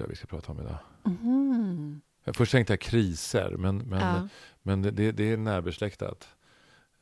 [0.00, 0.78] tycker jag vi ska prata om idag.
[1.04, 2.00] Mhm.
[2.34, 4.28] Först tänkte jag kriser, men, men, Ja.
[4.62, 6.28] men det, det är närbesläktat.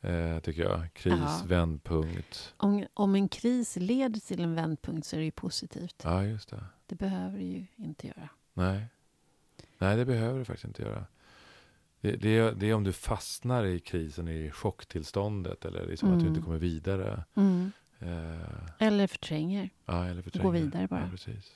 [0.01, 0.93] Eh, tycker jag.
[0.93, 1.41] Kris, Ja.
[1.45, 2.53] vändpunkt.
[2.57, 6.01] Om, om en kris leder till en vändpunkt så är det ju positivt.
[6.03, 6.63] Ja, just det.
[6.85, 8.29] Det behöver det ju inte göra.
[8.53, 8.85] Nej.
[9.77, 11.05] Nej, det behöver du faktiskt inte göra.
[12.01, 16.19] Det, det, är, det är om du fastnar i krisen, i chocktillståndet eller liksom att
[16.19, 16.33] du Mm.
[16.33, 17.23] inte kommer vidare.
[17.35, 17.71] Mm.
[17.99, 19.69] Eh, Eller förtränger.
[19.85, 20.45] ja, eller förtränger.
[20.45, 21.01] Gå vidare bara.
[21.01, 21.51] Ja, precis.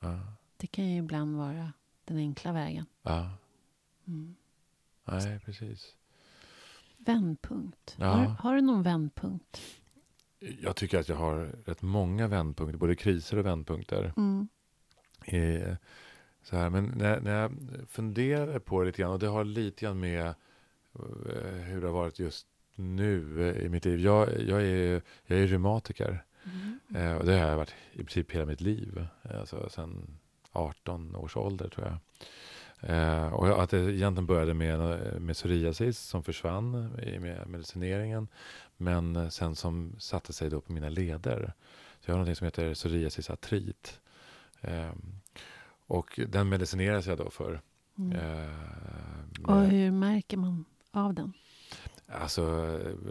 [0.00, 0.18] Ja,
[0.56, 1.72] Det kan ju ibland vara
[2.04, 2.86] den enkla vägen.
[3.02, 3.30] ja.
[4.08, 4.36] Mm.
[5.04, 5.94] Nej, precis.
[6.96, 7.96] Vändpunkt.
[7.98, 8.06] Ja.
[8.06, 9.60] Har, har du någon vändpunkt?
[10.38, 14.12] Jag tycker att jag har rätt många vändpunkter, både kriser och vändpunkter.
[14.16, 14.48] Mm.
[15.24, 15.76] Eh,
[16.42, 17.52] så här, men när, när jag
[17.88, 20.34] funderar på det lite grann, och det har lite grann med eh,
[21.64, 24.00] hur det har varit just nu eh, i mitt liv.
[24.00, 26.24] Jag, jag, är, jag är reumatiker.
[26.44, 26.78] Mm.
[26.94, 29.06] Eh, och det har jag varit i princip hela mitt liv.
[29.22, 30.18] Alltså sen
[30.56, 31.98] 18 års ålder tror jag.
[32.80, 34.78] Eh, och att det egentligen började med,
[35.22, 38.28] med psoriasis som försvann i med medicineringen.
[38.76, 41.52] Men sen som satte sig då på mina leder.
[42.00, 44.00] Så jag har något som heter psoriasisartrit.
[44.60, 44.92] Eh,
[45.86, 47.60] och den medicineras jag då för.
[47.98, 48.12] Mm.
[48.12, 51.32] Eh, Och hur märker man av den?
[52.08, 52.42] alltså,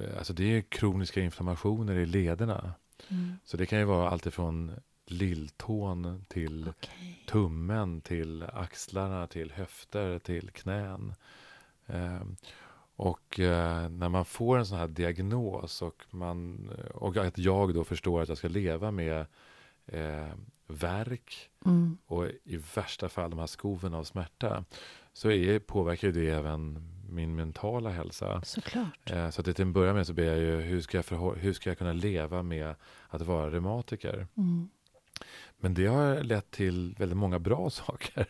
[0.04, 2.74] eh, alltså det är kroniska inflammationer i lederna.
[3.10, 3.34] Mm.
[3.44, 4.72] Så det kan ju vara allt ifrån
[5.06, 7.24] lilltån till Okej.
[7.28, 11.14] tummen till axlarna, till höfter, till knän.
[11.88, 12.36] Ehm,
[12.98, 17.84] och eh, när man får en sån här diagnos och, man, och att jag då
[17.84, 19.26] förstår att jag ska leva med
[19.86, 20.28] eh,
[20.68, 21.98] värk Mm.
[22.06, 24.66] och i värsta fall de här skoven av smärta
[25.14, 28.42] så är, påverkar ju det även min mentala hälsa.
[28.42, 29.12] Såklart.
[29.12, 31.54] Eh, Så att till en början med så ber jag ju hur ska jag, hur
[31.54, 32.76] ska jag kunna leva med
[33.08, 34.28] att vara reumatiker?
[34.38, 34.70] Mm.
[35.60, 38.26] Men det har lett till väldigt många bra saker.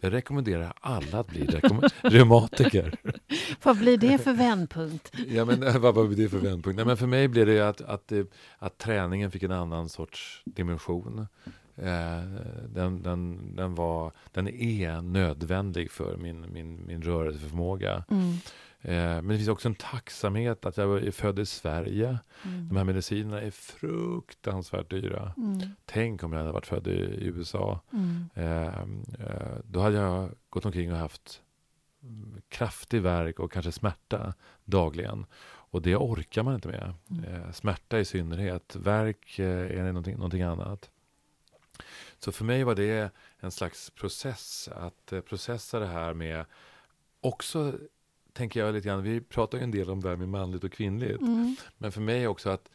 [0.00, 1.46] Jag rekommenderar alla att bli
[2.02, 2.94] reumatiker.
[3.62, 5.12] Vad blir det för vändpunkt?
[5.28, 6.76] Ja, men, eh, vad var det för vändpunkt?
[6.76, 10.42] Nej, men för mig blev det att, att, det- att träningen fick en annan sorts
[10.44, 11.26] dimension.
[11.82, 12.22] Eh,
[12.68, 18.04] den, den, den, var, den är nödvändig för min, min, min rörelseförmåga.
[18.10, 18.32] Mm.
[18.80, 22.18] Eh, men det finns också en tacksamhet att jag är född i Sverige.
[22.44, 22.68] Mm.
[22.68, 25.32] De här medicinerna är fruktansvärt dyra.
[25.36, 25.60] Mm.
[25.84, 27.80] Tänk om jag hade varit född i, i USA.
[27.92, 28.28] Mm.
[28.34, 28.66] Eh,
[29.26, 31.42] eh, då hade jag gått omkring och haft
[32.48, 34.34] kraftig värk och kanske smärta
[34.64, 35.26] dagligen.
[35.70, 36.94] Och det orkar man inte med.
[37.10, 37.24] Mm.
[37.24, 38.76] Eh, smärta i synnerhet.
[38.76, 40.90] Värk är någonting, någonting annat.
[42.18, 44.68] Så för mig var det en slags process.
[44.74, 46.44] Att eh, processa det här med
[47.20, 47.74] också,
[48.32, 50.72] tänker jag lite grann, vi pratar ju en del om det här med manligt och
[50.72, 51.20] kvinnligt.
[51.20, 51.56] Mm.
[51.78, 52.70] Men för mig också att,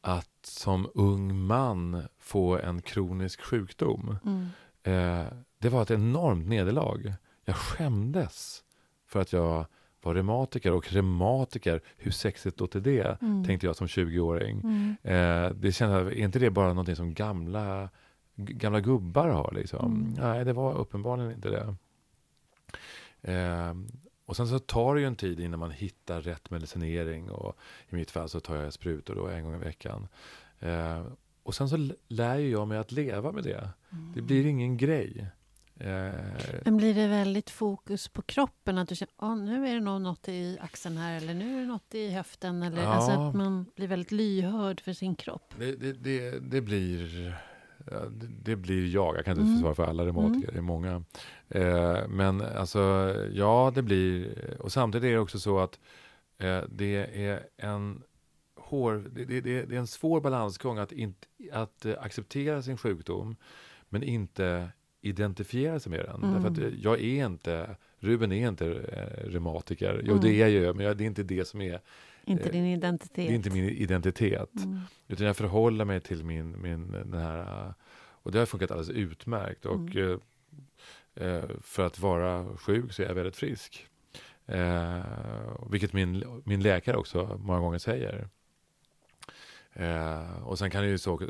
[0.00, 4.16] att som ung man få en kronisk sjukdom.
[4.24, 4.46] Mm.
[4.82, 7.14] Eh, det var ett enormt nederlag.
[7.44, 8.64] Jag skämdes
[9.06, 9.66] för att jag
[10.02, 10.72] var reumatiker.
[10.72, 13.22] Och reumatiker, hur sexigt låter det?
[13.22, 13.44] Mm.
[13.44, 14.60] Tänkte jag som 20-åring.
[14.60, 14.96] Mm.
[15.02, 17.88] Eh, det kändes, är inte det bara någonting som gamla,
[18.44, 19.52] gamla gubbar har?
[19.54, 19.92] Liksom?
[19.92, 20.14] Mm.
[20.30, 21.74] Nej, det var uppenbarligen inte det.
[23.32, 23.74] Eh,
[24.26, 27.30] och sen så tar det ju en tid innan man hittar rätt medicinering.
[27.30, 27.56] Och
[27.88, 30.08] I mitt fall så tar jag sprutor då en gång i veckan.
[30.60, 31.02] Eh,
[31.42, 33.70] och sen så lär ju jag mig att leva med det.
[33.92, 34.12] Mm.
[34.14, 35.26] Det blir ingen grej.
[35.76, 36.10] Eh,
[36.64, 38.78] Men blir det väldigt fokus på kroppen?
[38.78, 41.60] Att du känner ah, nu är det nog något i axeln här eller nu är
[41.60, 42.62] det något i höften.
[42.62, 42.88] Eller, Ja.
[42.88, 45.54] Alltså att man blir väldigt lyhörd för sin kropp.
[45.58, 47.34] det, det, det, det blir...
[48.18, 49.16] Det, blir jag.
[49.16, 49.60] Jag kan inte Mm.
[49.60, 50.52] svara för alla reumatiker.
[50.52, 51.02] Det är många.
[51.48, 54.34] Eh, men alltså, ja, det blir...
[54.60, 55.78] Och samtidigt är det också så att
[56.38, 58.02] eh, det är en
[58.56, 63.36] hår, det, det, det är en svår balansgång att, inte, att eh, acceptera sin sjukdom
[63.88, 64.68] men inte
[65.00, 66.22] identifiera sig med den.
[66.22, 66.34] Mm.
[66.34, 70.00] Därför att eh, jag är inte, Ruben är inte eh, reumatiker.
[70.04, 70.24] Jo, Mm.
[70.24, 71.80] det är jag ju, men jag, det är inte det som är,
[72.24, 73.14] Inte Eh, din identitet.
[73.14, 74.56] det är inte min identitet.
[74.56, 74.80] Mm.
[75.08, 77.72] Utan jag förhåller mig till min, min den här, eh,
[78.22, 79.66] och det har funkat alldeles utmärkt.
[79.66, 80.20] Och Mm.
[81.14, 83.86] eh, eh, för att vara sjuk så är jag väldigt frisk.
[84.46, 85.00] Eh,
[85.70, 88.28] vilket min, min läkare också många gånger säger.
[89.72, 91.20] Eh, och sen kan det ju så,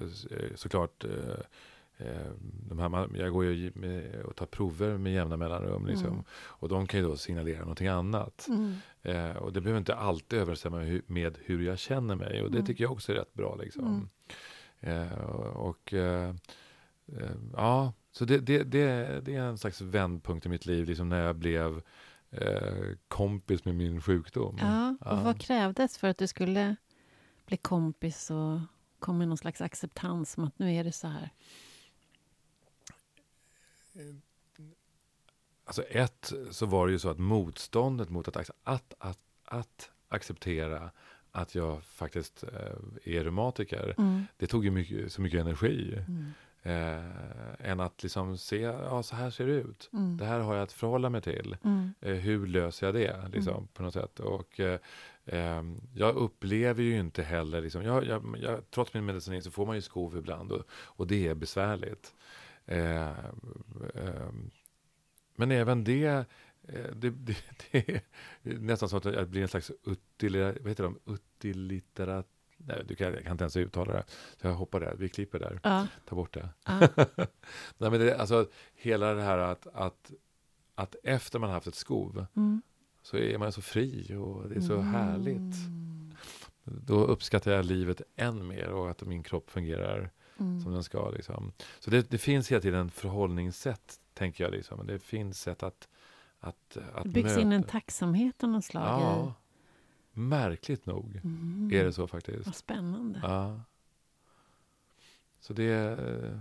[0.54, 1.10] såklart eh,
[2.69, 3.73] de här, jag går ju
[4.25, 5.87] och tar prover med jämna mellanrum.
[5.87, 6.25] Liksom, Mm.
[6.32, 8.49] Och de kan ju då signalera någonting annat.
[8.49, 8.75] Mm.
[9.02, 12.43] Eh, och det behöver inte alltid överensstämma med hur, jag känner mig.
[12.43, 12.67] Och det Mm.
[12.67, 13.56] tycker jag också är rätt bra.
[13.56, 14.11] Liksom.
[14.82, 15.02] Mm.
[15.02, 15.19] Eh,
[15.56, 16.35] och eh,
[17.06, 20.87] eh, ja, så det, det, det, det är en slags vändpunkt i mitt liv.
[20.88, 21.82] Liksom när jag blev
[22.31, 24.56] eh, kompis med min sjukdom.
[24.61, 25.20] Ja, och Ja.
[25.25, 26.76] vad krävdes för att du skulle
[27.47, 28.58] bli kompis och
[28.99, 31.31] komma med någon slags acceptans om att nu är det så här?
[35.64, 40.91] Alltså ett, så var det ju så att motståndet mot att, att, att, att, acceptera
[41.32, 44.25] att jag faktiskt eh, är reumatiker, Mm.
[44.37, 46.05] det tog ju mycket, så mycket energi.
[46.08, 46.32] Mm.
[46.62, 49.91] Eh, än att liksom se, ja så här ser det ut.
[49.93, 50.17] Mm.
[50.17, 51.56] Det här har jag att förhålla mig till.
[51.64, 51.94] Mm.
[52.00, 53.67] Eh, hur löser jag det liksom, Mm.
[53.67, 54.20] på något sätt?
[54.20, 54.81] Och, eh,
[55.26, 59.67] ehm, jag upplever ju inte heller, liksom, jag, jag, jag, trots min medicinering så får
[59.67, 62.14] man ju skov ibland och, och det är besvärligt.
[62.70, 63.08] Eh,
[63.94, 64.50] ehm,
[65.37, 66.25] men även det, eh,
[66.94, 67.37] det, det,
[67.72, 67.88] det
[68.50, 70.99] är nästan så att det blir en slags utilitär, vad heter de?
[71.06, 72.28] utilitterat
[72.67, 74.05] Nej, du kan, jag kan inte ens uttala det.
[74.40, 74.94] Så jag hoppar där.
[74.99, 75.61] Vi klipper där.
[75.62, 75.87] Ja.
[76.05, 76.49] Ta bort det.
[76.67, 76.81] Ja.
[77.78, 80.12] Nej, men det alltså, hela det här att, att,
[80.75, 82.62] att efter man haft ett skov Mm.
[83.02, 85.37] så är man så fri och det är så härligt.
[85.66, 86.14] Mm.
[86.64, 90.60] Då uppskattar jag livet än mer och att min kropp fungerar Mm.
[90.60, 91.10] som den ska.
[91.10, 91.52] Liksom.
[91.78, 94.50] Så det, det finns hela tiden förhållningssätt, tänker jag.
[94.50, 94.87] Liksom.
[94.87, 95.88] Det finns sätt att,
[96.40, 97.69] att, att Det byggs in en möta.
[97.72, 99.34] tacksamhet av något slag Ja,
[100.12, 101.20] märkligt nog.
[101.25, 101.70] Mm.
[101.75, 102.46] är det så faktiskt.
[102.46, 103.20] Vad spännande.
[103.22, 103.60] Ja.
[105.40, 105.72] Så det...
[105.72, 106.38] eh,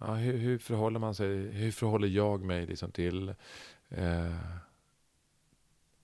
[0.00, 1.36] Ja, hur, hur förhåller man sig?
[1.36, 3.34] Hur förhåller jag mig liksom till
[3.88, 4.34] eh,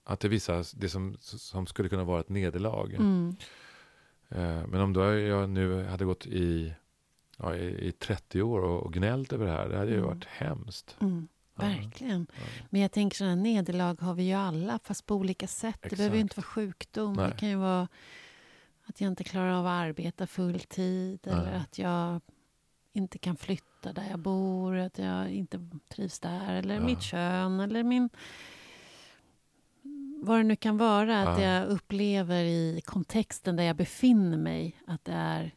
[0.03, 2.93] att det vissa, det som, som skulle kunna vara ett nederlag.
[2.93, 3.35] Mm.
[4.29, 6.73] Eh, men om då jag nu hade gått i,
[7.37, 10.07] ja, i, i 30 år och, och gnällt över det här, det hade ju Mm.
[10.09, 10.97] varit hemskt.
[11.01, 11.27] Mm.
[11.55, 12.27] Verkligen.
[12.35, 12.41] Ja.
[12.69, 15.79] Men jag tänker sådana nederlag har vi ju alla, fast på olika sätt.
[15.89, 16.55] Det behöver ju inte Exakt.
[16.57, 17.13] vara sjukdom.
[17.13, 17.29] Nej.
[17.29, 17.87] Det kan ju vara
[18.85, 21.55] att jag inte klarar av att arbeta full tid eller Nej.
[21.55, 22.21] att jag
[22.93, 26.81] inte kan flytta där jag bor, att jag inte trivs där, eller Ja.
[26.81, 28.09] mitt kön, eller min...
[30.23, 31.47] Vad det nu kan vara, att Ja.
[31.47, 35.53] jag upplever i kontexten där jag befinner mig att det är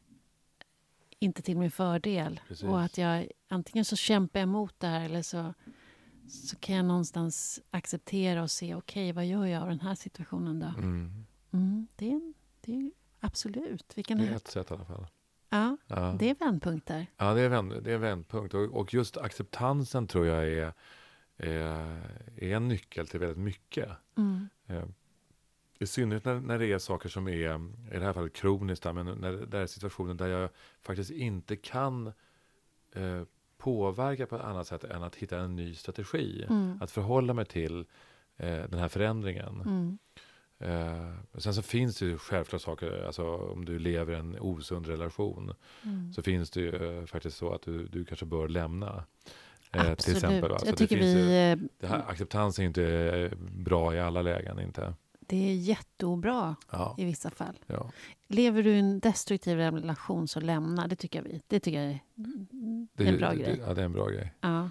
[1.18, 2.40] inte till min fördel.
[2.48, 2.64] Precis.
[2.64, 5.54] Och att jag antingen så kämpar emot det här eller så,
[6.28, 10.58] så kan jag någonstans acceptera och se, okej, vad gör jag av den här situationen
[10.60, 10.66] då?
[10.66, 11.24] Mm.
[11.52, 13.92] Mm, det, är, det är absolut.
[13.98, 15.06] Vilken Det är ett sätt i alla fall.
[15.50, 16.16] Ja, Ja.
[16.18, 17.06] det är vändpunkter.
[17.16, 18.54] Ja, det är, vänd, det är vändpunkt.
[18.54, 20.72] Och, och just acceptansen tror jag är,
[21.36, 21.52] är,
[22.36, 23.88] är en nyckel till väldigt mycket.
[24.16, 24.48] Mm.
[25.78, 27.32] I synnerhet när, när det är saker som är,
[27.94, 30.50] i det här fallet kroniskt, men när det är situationer där jag
[30.82, 32.06] faktiskt inte kan
[32.94, 33.22] eh,
[33.58, 36.44] påverka på ett annat sätt än att hitta en ny strategi.
[36.48, 36.78] Mm.
[36.82, 37.78] Att förhålla mig till
[38.36, 39.60] eh, den här förändringen.
[39.66, 39.98] Mm.
[40.60, 44.86] Eh, sen så finns det ju självklart saker, alltså om du lever i en osund
[44.86, 45.54] relation
[45.84, 46.12] Mm.
[46.12, 49.04] så finns det ju eh, faktiskt så att du, du kanske bör lämna.
[49.72, 49.98] Eh, Absolut.
[49.98, 51.50] till exempel, jag det tycker finns ju- vi...
[51.52, 54.60] eh, Det här, acceptans är inte eh, bra i alla lägen.
[54.60, 54.94] inte.
[55.28, 57.58] Det är jätteobra Ja, i vissa fall.
[57.66, 57.90] ja.
[58.28, 60.86] Lever du i en destruktiv relation så lämna.
[60.86, 61.42] Det tycker vi.
[61.46, 62.00] Det tycker jag är
[62.94, 63.56] Det, en bra det, grej.
[63.56, 64.32] Det, ja, det är en bra grej.
[64.40, 64.68] Ja.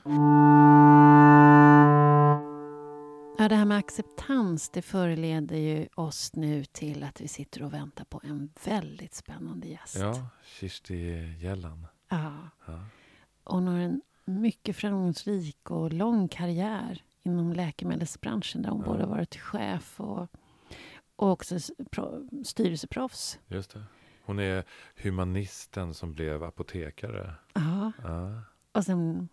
[3.40, 7.74] Ja, det här med acceptans det föreleder ju oss nu till att vi sitter och
[7.74, 9.98] väntar på en väldigt spännande gäst.
[10.00, 10.30] Ja,
[10.60, 11.88] Kirsti Gällan.
[12.10, 12.34] Ja.
[12.68, 12.80] Ja.
[13.44, 18.92] Hon har en mycket framgångsrik och lång karriär inom läkemedelsbranschen där hon Ja.
[18.92, 20.28] både varit chef och,
[21.18, 21.60] och också
[22.46, 23.40] styrelseproffs.
[23.48, 23.84] Just det.
[24.26, 24.64] Hon är
[24.96, 27.36] humanisten som blev apotekare.
[27.54, 27.92] Ja.
[28.04, 29.30] Ja, Och sen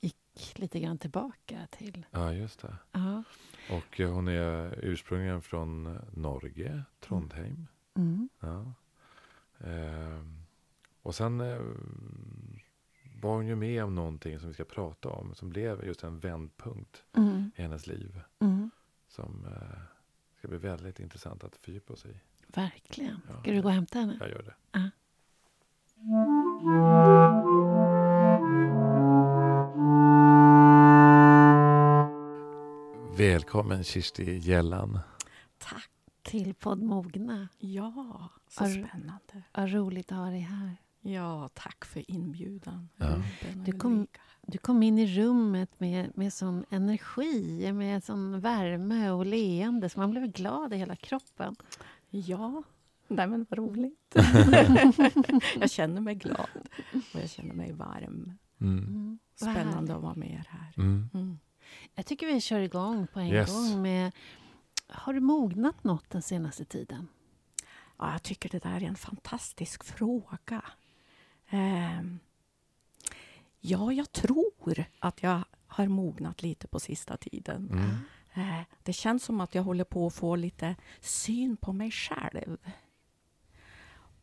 [0.00, 2.06] gick lite grann tillbaka till...
[2.10, 2.76] ja just det.
[2.92, 3.22] Ja.
[3.70, 7.66] Och eh, hon är ursprungligen från eh, Norge, Trondheim.
[7.94, 8.28] Mm.
[8.40, 8.72] Ja.
[9.58, 10.42] Ehm,
[11.02, 11.60] och sen eh,
[13.22, 15.34] var hon ju med om någonting som vi ska prata om.
[15.34, 17.50] Som blev just en vändpunkt Mm.
[17.56, 18.20] i hennes liv.
[18.40, 18.70] Mm.
[19.08, 19.78] Som eh,
[20.46, 22.14] ska bli väldigt intressant att fördjupa sig i.
[22.46, 23.20] Verkligen.
[23.28, 23.40] Ja.
[23.40, 24.16] Ska du gå och hämta henne?
[24.20, 24.54] Jag gör det.
[24.72, 24.90] Ja.
[33.18, 34.98] Välkommen Kirsti Gällan.
[35.58, 35.90] Tack.
[36.22, 37.48] Till podd Mogna.
[37.58, 39.42] Ja, så Ar- spännande.
[39.54, 40.76] Vad roligt att ha dig här.
[41.12, 42.88] Ja, tack för inbjudan.
[42.96, 43.22] Ja.
[43.64, 44.06] Du kom-.
[44.48, 49.98] Du kom in i rummet med, med sån energi, med sån värme och leende så
[49.98, 51.56] man blev glad i hela kroppen.
[52.10, 52.62] Ja,
[53.08, 54.14] nej men vad roligt.
[55.60, 56.48] jag känner mig glad
[57.14, 58.38] och jag känner mig varm.
[58.60, 58.78] Mm.
[58.78, 59.18] Mm.
[59.34, 60.72] Spännande att vara med er här.
[60.76, 61.08] Mm.
[61.14, 61.38] Mm.
[61.94, 63.50] Jag tycker vi kör igång på en Yes.
[63.52, 64.12] gång med...
[64.88, 67.08] Har du mognat något den senaste tiden?
[67.98, 70.62] Ja, jag tycker det där är en fantastisk fråga.
[71.50, 72.18] Ehm,
[73.60, 77.68] ja, jag tror att jag har mognat lite på sista tiden.
[77.70, 77.90] Mm.
[78.58, 82.56] Eh, Det känns som att jag håller på att få lite syn på mig själv.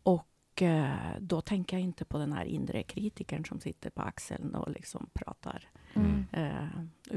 [0.04, 4.56] Och eh, då tänker jag inte på den här inre kritikern som sitter på axeln
[4.56, 6.26] och liksom pratar Mm.
[6.32, 6.68] eh,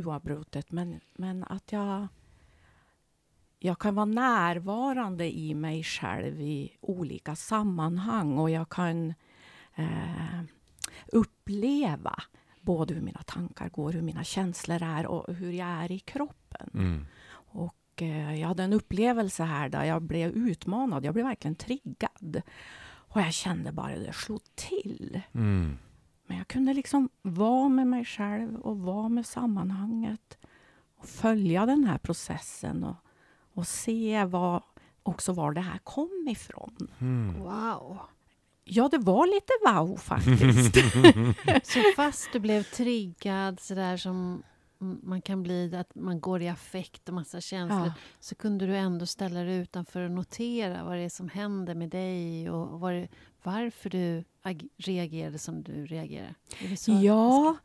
[0.06, 0.72] oavbrutet.
[0.72, 2.08] Men, men att jag,
[3.58, 9.14] jag kan vara närvarande i mig själv i olika sammanhang och jag kan
[9.76, 10.40] eh,
[11.12, 12.22] uppleva
[12.60, 16.70] både hur mina tankar går, hur mina känslor är och hur jag är i kroppen.
[16.74, 17.06] Mm.
[17.32, 21.04] Och eh, jag hade en upplevelse här där jag blev utmanad.
[21.04, 22.42] Jag blev verkligen triggad.
[22.86, 25.20] Och jag kände bara det slog till.
[25.32, 25.78] Mm.
[26.26, 30.38] Men jag kunde liksom vara med mig själv och vara med sammanhanget.
[30.96, 32.96] Och följa den här processen och,
[33.54, 34.62] och se vad,
[35.02, 36.88] också var det här kom ifrån.
[36.98, 37.38] Mm.
[37.38, 37.98] Wow.
[38.68, 40.76] Ja, det var lite wow faktiskt.
[41.72, 44.42] Så fast du blev triggad sådär som
[45.02, 47.92] man kan bli, att man går i affekt och massa känslor, ja.
[48.20, 51.88] så kunde du ändå ställa dig utanför och notera vad det är som händer med
[51.90, 53.08] dig och vad det,
[53.42, 56.34] varför du ag- reagerade som du reagerade.
[56.76, 56.92] Så?
[57.02, 57.56] ja,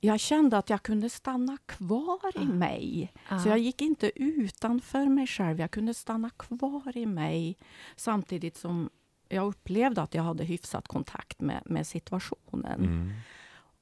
[0.00, 2.44] jag kände att jag kunde stanna kvar i Ah.
[2.44, 3.12] mig.
[3.28, 3.38] Ja.
[3.38, 5.60] Så jag gick inte utanför mig själv.
[5.60, 7.56] Jag kunde stanna kvar i mig
[7.96, 8.90] samtidigt som
[9.28, 12.84] jag upplevde att jag hade hyfsat kontakt med, med situationen.
[12.84, 13.12] Mm.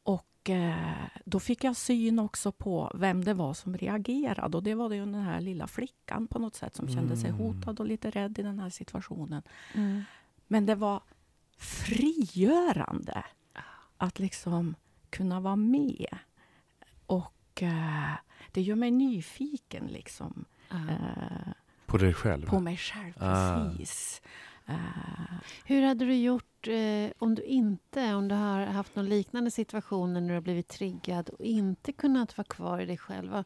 [0.02, 0.94] Och eh,
[1.24, 4.56] då fick jag syn också på vem det var som reagerade.
[4.56, 7.40] Och det var ju den här lilla flickan på något sätt som kände sig Mm.
[7.40, 9.42] hotad och lite rädd i den här situationen.
[9.74, 10.02] Mm.
[10.46, 11.02] Men det var
[11.56, 13.24] frigörande
[13.96, 14.74] att liksom
[15.10, 16.18] kunna vara med.
[17.06, 18.12] Och eh,
[18.52, 20.76] det gör mig nyfiken liksom, Ja.
[20.90, 21.52] eh,
[21.86, 22.46] På dig själv?
[22.46, 23.12] på mig själv.
[23.18, 23.64] Ah.
[23.76, 24.22] Precis.
[24.24, 24.28] Eh,
[25.64, 30.12] Hur hade du gjort eh, om du inte, om du har haft någon liknande situation
[30.12, 33.44] när du har blivit triggad och inte kunnat vara kvar i dig själv?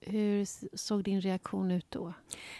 [0.00, 0.44] Hur
[0.76, 2.12] såg din reaktion ut då?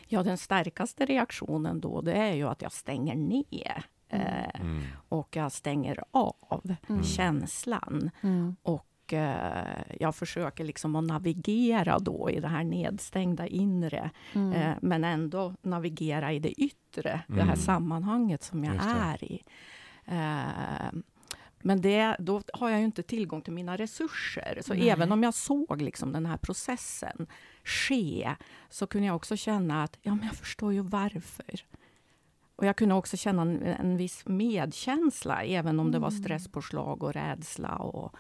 [0.09, 3.85] ja, den starkaste reaktionen då det är ju att jag stänger ner.
[4.09, 4.83] Eh, Mm.
[5.09, 7.03] och jag stänger av Mm.
[7.05, 8.11] känslan.
[8.21, 8.57] Mm.
[8.63, 14.11] Och eh, jag försöker liksom att navigera då i det här nedstängda inre.
[14.33, 14.53] Mm.
[14.53, 17.49] Eh, men ändå navigera i det yttre, det Mm.
[17.49, 19.43] här sammanhanget som jag är i.
[20.05, 20.93] Eh,
[21.63, 24.59] men det, då har jag ju inte tillgång till mina resurser.
[24.65, 24.91] Så Nej.
[24.91, 27.27] även om jag såg liksom den här processen
[27.65, 28.35] ske,
[28.69, 31.61] så kunde jag också känna att ja, men jag förstår ju varför.
[32.57, 36.23] Och jag kunde också känna en, en viss medkänsla, även om det var Mm.
[36.23, 38.15] stresspåslag och rädsla och,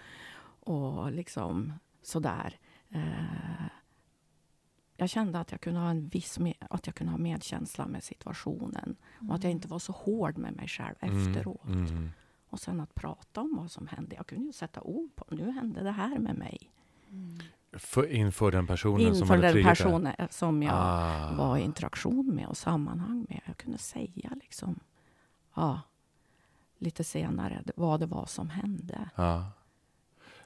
[0.66, 2.58] och liksom sådär.
[2.90, 3.66] Eh,
[4.96, 6.38] jag kände att jag kunde ha en viss
[6.70, 8.96] att jag kunde ha medkänsla med situationen
[9.28, 11.64] och att jag inte var så hård med mig själv efteråt.
[11.66, 11.86] Mm.
[11.86, 12.10] Mm.
[12.48, 14.16] Och sen att prata om vad som hände.
[14.16, 16.70] Jag kunde ju sätta ord på nu hände det här med mig.
[17.72, 21.32] För, inför den personen som Inför hade den personen som jag Ah.
[21.36, 23.40] var i interaktion med och sammanhang med.
[23.44, 24.80] Jag kunde säga liksom,
[25.54, 25.80] ja,
[26.78, 29.10] lite senare vad det var som hände.
[29.14, 29.46] Ja.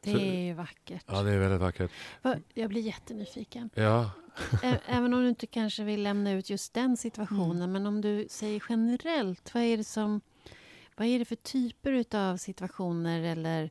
[0.03, 1.05] Det är ju vackert.
[1.07, 1.91] ja, det är väldigt vackert.
[2.23, 3.71] Va- Jag blir jättenyfiken.
[3.75, 4.11] Ja.
[4.87, 7.73] Även om du inte kanske vill lämna ut just den situationen, Mm.
[7.73, 10.21] men om du säger generellt, vad är det som...
[10.97, 13.71] Vad är det för typer av situationer eller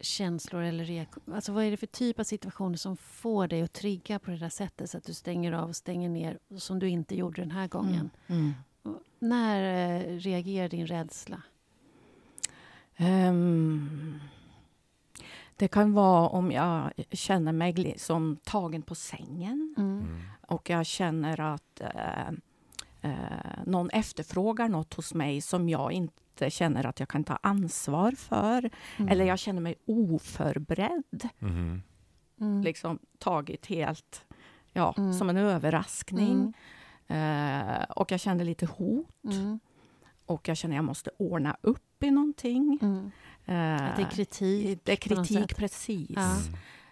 [0.00, 1.36] känslor eller reaktioner?
[1.36, 4.36] Alltså vad är det för typ av situationer som får dig att trigga på det
[4.38, 7.50] där sättet så att du stänger av och stänger ner som du inte gjorde den
[7.50, 8.10] här gången?
[8.26, 8.52] Mm.
[8.82, 9.62] Och När
[10.00, 11.42] eh, reagerar din rädsla?
[12.96, 14.20] Ehm,
[15.56, 19.98] det kan vara om jag känner mig som tagen på sängen Mm.
[20.00, 20.20] Mm.
[20.48, 22.28] och jag känner att eh,
[23.00, 28.12] eh, någon efterfrågar något hos mig som jag inte känner att jag kan ta ansvar
[28.12, 28.70] för.
[28.96, 29.08] Mm.
[29.08, 31.28] Eller jag känner mig oförberedd.
[31.38, 31.82] Mhm.
[32.40, 32.62] Mm.
[32.62, 34.24] Liksom tagit helt
[34.72, 35.12] ja, Mm.
[35.12, 36.54] som en överraskning.
[37.08, 37.72] Mm.
[37.78, 39.24] Eh, och jag känner lite hot.
[39.24, 39.60] Mm.
[40.26, 42.78] Och jag känner att jag måste ordna upp i någonting.
[43.46, 44.80] Eh, Att det är kritik.
[44.84, 46.10] det är kritik, precis.
[46.10, 46.36] Ja.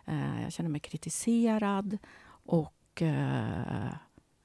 [0.06, 1.98] Eh, jag känner mig kritiserad.
[2.28, 3.92] Och eh,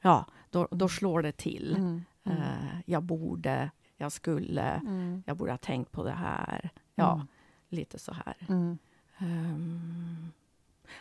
[0.02, 1.76] ja, då, då slår det till.
[1.78, 2.02] Mm.
[2.24, 2.38] Mm.
[2.86, 5.24] Jag borde, jag skulle, Mm.
[5.26, 6.70] jag borde ha tänkt på det här.
[6.96, 7.28] Ja, Mm.
[7.70, 8.36] lite så här.
[8.50, 8.78] Mm.
[9.18, 10.32] Ehm,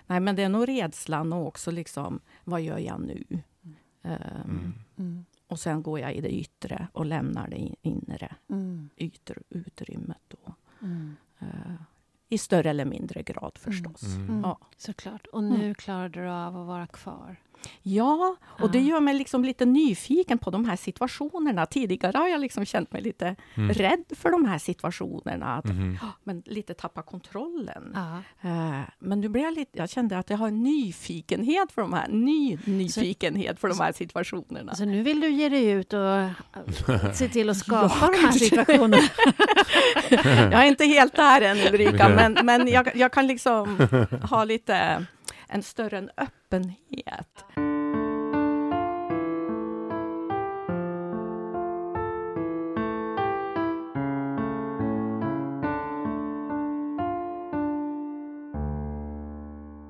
[0.07, 3.25] nej, men det är nog rädslan och också liksom, vad gör jag nu?
[4.03, 5.25] Mm.
[5.47, 8.89] Och sen går jag i det yttre och lämnar det in- inre Mm.
[8.97, 10.55] yttre utrymmet då.
[10.85, 11.17] Mm.
[12.29, 14.03] I större eller mindre grad förstås.
[14.03, 14.29] Mm.
[14.29, 14.41] Mm.
[14.41, 14.59] Ja.
[14.77, 15.27] Såklart.
[15.27, 17.37] Och nu klarar du av att vara kvar.
[17.83, 21.67] Ja, och det gör mig liksom lite nyfiken på de här situationerna.
[21.67, 23.73] Tidigare har jag liksom känt mig lite Mm.
[23.75, 25.99] rädd för de här situationerna, att, Mhm.
[26.25, 27.97] men lite tappa kontrollen.
[28.43, 31.93] Eh, Men nu blir jag lite, jag kände att jag har en nyfikenhet för de
[31.93, 34.75] här, ny nyfikenhet för de här situationerna.
[34.75, 36.31] Så nu vill du ge dig ut och äh,
[37.15, 38.99] se till att skapa Ja, de här situationerna.
[40.53, 43.79] Jag är inte helt där än Ulrika, men, men jag, jag kan liksom
[44.31, 45.07] ha lite
[45.55, 47.45] en större en öppenhet.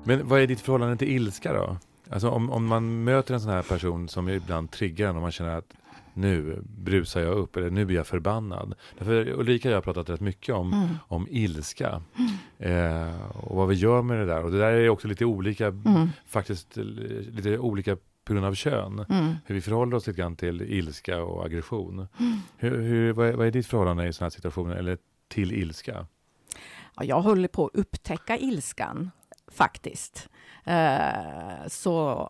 [0.07, 1.77] Men vad är ditt förhållande till ilska då?
[2.09, 5.31] Alltså om, om man möter en sån här person som ibland triggar en och man
[5.31, 5.73] känner att
[6.13, 8.73] nu brusar jag upp eller nu blir jag förbannad.
[8.97, 10.87] Därför Ulrika och jag har pratat rätt mycket om, Mm.
[11.07, 12.01] om ilska.
[12.59, 14.43] Eh, och vad vi gör med det där.
[14.43, 16.09] Och det där är också lite olika, Mm.
[16.27, 19.05] faktiskt eh, lite olika på grund av kön.
[19.09, 19.35] Mm.
[19.45, 22.07] Hur vi förhåller oss lite grann till ilska och aggression.
[22.19, 22.37] Mm.
[22.57, 24.97] Hur, hur, vad, är, vad är ditt förhållande i sådana här situationer, eller
[25.27, 26.07] till ilska?
[26.95, 29.11] Ja, jag håller på att upptäcka ilskan,
[29.51, 30.29] faktiskt.
[30.63, 32.29] Eh, så,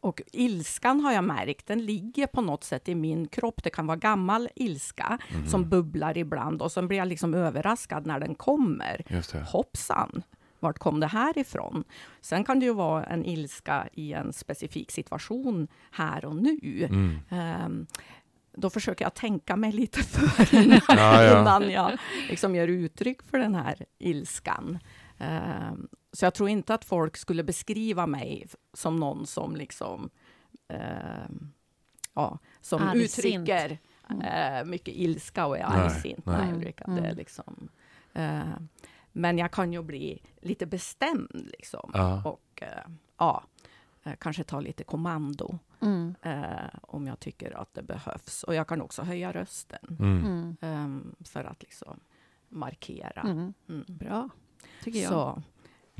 [0.00, 3.62] och ilskan har jag märkt, den ligger på något sätt i min kropp.
[3.62, 5.46] Det kan vara gammal ilska Mhm.
[5.46, 9.02] som bubblar ibland och sen blir jag liksom överraskad när den kommer.
[9.08, 9.40] Just det.
[9.42, 10.22] Hoppsan,
[10.60, 11.84] vart kom det här ifrån?
[12.20, 16.86] Sen kan det ju vara en ilska i en specifik situation här och nu.
[16.90, 17.18] Mm.
[17.30, 17.86] Ehm,
[18.56, 21.40] då försöker jag tänka mig lite för innan, Ja, ja.
[21.40, 24.78] innan jag liksom ger uttryck för den här ilskan.
[25.18, 30.10] Ehm, så jag tror inte att folk skulle beskriva mig som någon som liksom
[30.68, 31.52] ehm,
[32.14, 33.04] ja, som Argsint.
[33.04, 33.78] uttrycker
[34.10, 34.22] Mm.
[34.22, 36.26] eh, mycket ilska och är Nej, argsint.
[36.26, 36.36] nej.
[36.46, 37.16] Nej, Ulrika, det Mm.
[37.16, 37.68] liksom,
[38.12, 38.40] eh,
[39.12, 41.90] men jag kan ju bli lite bestämd liksom.
[41.94, 42.22] Ja.
[42.24, 43.44] Och eh, ja,
[44.02, 46.14] eh, kanske ta lite kommando Mm.
[46.22, 48.42] eh, om jag tycker att det behövs.
[48.42, 50.24] Och jag kan också höja rösten Mm.
[50.24, 50.56] Mm.
[50.60, 52.00] ehm, för att liksom
[52.48, 53.20] markera.
[53.22, 53.54] Mm.
[53.68, 53.84] Mm.
[53.88, 54.28] Bra,
[54.84, 55.08] tycker jag.
[55.10, 55.42] Så,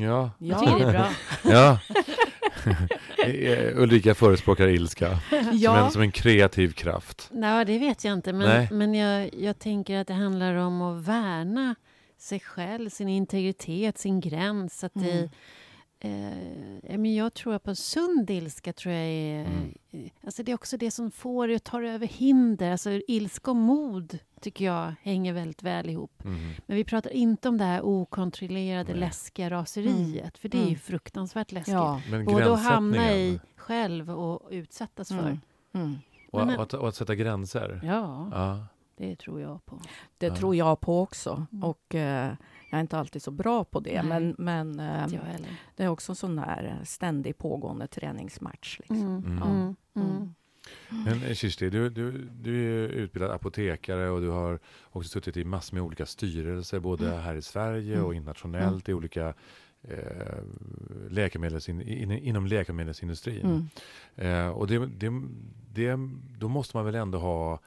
[0.00, 1.10] Ja, Jag tycker det ja, är bra.
[1.52, 1.78] ja.
[3.26, 7.28] Eh, Ulrika förespråkar ilska som, en, ja, som en kreativ kraft.
[7.32, 8.32] Nej, det vet jag inte.
[8.32, 8.68] Nej.
[8.70, 11.74] Men, men jag, jag tänker att det handlar om att värna
[12.18, 14.84] sig själv, sin integritet, sin gräns.
[14.84, 15.30] Att det,
[16.00, 18.72] eh, men jag tror på sund ilska.
[18.72, 19.74] Tror jag är, Mm.
[19.90, 22.70] eh, alltså det är också det som får dig att ta över hinder.
[22.72, 26.24] Alltså ilska och mod tycker jag hänger väldigt väl ihop.
[26.24, 26.50] Mm.
[26.66, 29.00] Men vi pratar inte om det här okontrollerade, Nej.
[29.00, 30.38] läskiga raseriet.
[30.38, 30.78] För det är ju Mm.
[30.80, 31.74] fruktansvärt läskigt.
[31.74, 32.00] ja.
[32.10, 35.18] Men Både att hamna i själv och utsättas för.
[35.18, 35.38] Mm.
[35.74, 35.98] Mm.
[36.30, 37.80] och, Men- och, att, och att sätta gränser.
[37.84, 38.66] Ja, Ja.
[39.00, 39.80] Det tror jag på.
[40.18, 40.36] Det Ja.
[40.36, 41.46] tror jag på också.
[41.52, 41.64] Mm.
[41.64, 42.32] Och eh,
[42.70, 44.02] jag är inte alltid så bra på det.
[44.02, 44.20] Nej.
[44.20, 45.06] Men, men eh,
[45.76, 48.78] det är också en sån där eh, ständig pågående träningsmatch.
[48.78, 49.06] Liksom.
[49.06, 49.24] Mm.
[49.24, 49.42] Mm.
[49.42, 49.74] Mm.
[49.96, 50.06] Mm.
[50.90, 51.04] Mm.
[51.04, 54.58] Men eh, Kirsti, du, du, du är utbildad apotekare och du har
[54.90, 58.16] också suttit i massor med olika styrelser, både här i Sverige och Mm.
[58.16, 59.34] internationellt i olika
[59.82, 60.42] eh,
[61.10, 63.46] läkemedelsin, in, inom läkemedelsindustrin.
[64.16, 64.46] Mm.
[64.46, 65.10] Eh, och det, det,
[65.74, 65.98] det,
[66.38, 67.60] då måste man väl ändå ha,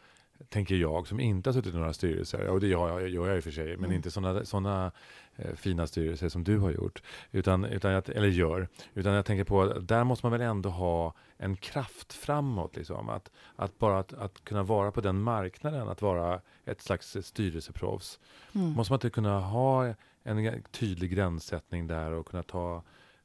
[0.49, 3.37] tänker jag, som inte har suttit i några styrelser, och det gör jag, gör jag
[3.37, 3.91] i och för sig, men Mm.
[3.91, 4.91] inte sådana såna,
[5.35, 8.67] eh, fina styrelser som du har gjort, utan, utan jag, eller gör.
[8.93, 12.75] Utan jag tänker på, att där måste man väl ändå ha en kraft framåt.
[12.75, 13.09] Liksom.
[13.09, 18.19] Att, att bara att, att kunna vara på den marknaden, att vara ett slags styrelseproffs.
[18.55, 18.69] Mm.
[18.69, 19.93] Måste man inte kunna ha
[20.23, 22.83] en tydlig gränssättning där och kunna ta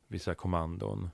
[0.09, 1.11] vissa kommandon?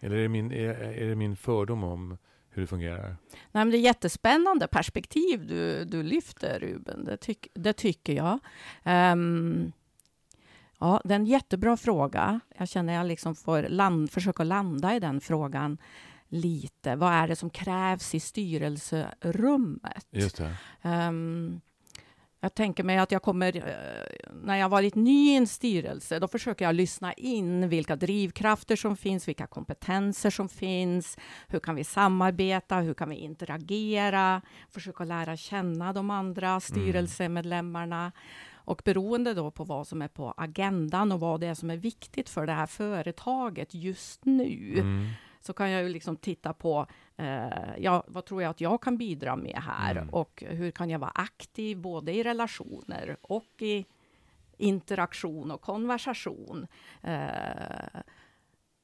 [0.00, 2.18] Eller är det min, är, är det min fördom om
[2.54, 3.16] hur det fungerar?
[3.30, 7.04] Nej, men det är jättespännande perspektiv du, du lyfter, Ruben.
[7.04, 8.38] Det, tyck, det tycker jag.
[8.82, 9.72] Ehm,
[10.78, 12.40] ja, det är en jättebra fråga.
[12.56, 15.78] Jag känner att jag liksom får land, försöka landa i den frågan
[16.28, 16.96] lite.
[16.96, 20.06] Vad är det som krävs i styrelserummet?
[20.10, 20.56] Just det.
[20.82, 21.60] Ehm,
[22.44, 26.28] jag tänker mig att jag kommer, eh, när jag varit ny i en styrelse, då
[26.28, 31.84] försöker jag lyssna in vilka drivkrafter som finns, vilka kompetenser som finns, hur kan vi
[31.84, 38.12] samarbeta, hur kan vi interagera, försöka lära känna de andra styrelsemedlemmarna.
[38.54, 41.76] Och beroende då på vad som är på agendan och vad det är som är
[41.76, 45.08] viktigt för det här företaget just nu, Mm.
[45.46, 48.96] Så kan jag ju liksom titta på eh, ja, vad tror jag att jag kan
[48.96, 50.08] bidra med här Mm.
[50.08, 53.86] och hur kan jag vara aktiv både i relationer och i
[54.56, 56.66] interaktion och konversation.
[57.02, 58.00] Eh,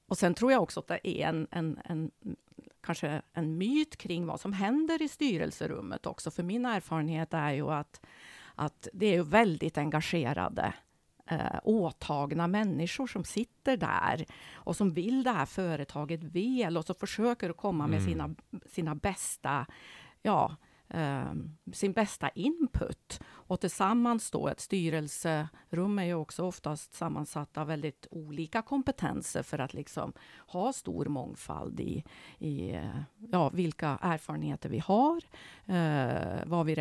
[0.09, 2.11] och sen tror jag också att det är en, en, en
[2.81, 6.31] kanske en myt kring vad som händer i styrelserummet också.
[6.31, 8.01] För min erfarenhet är ju att,
[8.55, 10.73] att det är ju väldigt engagerade
[11.31, 16.95] eh, åtagna människor som sitter där och som vill det här företaget väl och så
[16.95, 18.11] försöker att komma med Mm.
[18.11, 18.35] sina,
[18.67, 19.67] sina bästa
[20.23, 20.57] ja,
[20.89, 21.33] eh,
[21.73, 23.21] sin bästa input.
[23.29, 29.59] Och tillsammans då, ett styrelserum är ju också oftast sammansatt av väldigt olika kompetenser för
[29.59, 30.13] att liksom
[30.47, 32.05] ha stor mångfald i,
[32.39, 33.01] i eh,
[33.33, 35.23] ja, vilka erfarenheter vi har,
[35.67, 36.75] eh, vad vi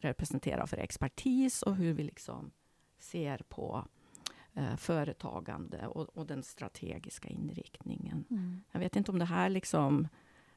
[0.00, 2.50] representerar för expertis och hur vi liksom
[3.12, 3.84] ser på
[4.54, 8.24] eh, företagande och, och den strategiska inriktningen.
[8.30, 8.62] Mm.
[8.72, 10.08] Jag vet inte om det här liksom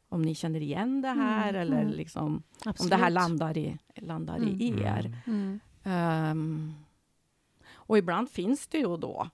[0.10, 1.94] om ni känner igen det här Mm, eller mm.
[1.94, 2.80] liksom, Absolut.
[2.80, 4.84] om det här landar i, landar i Mm.
[4.86, 5.18] er.
[5.28, 5.60] Mm.
[5.84, 6.74] Ehm,
[7.74, 9.30] och ibland finns det ju då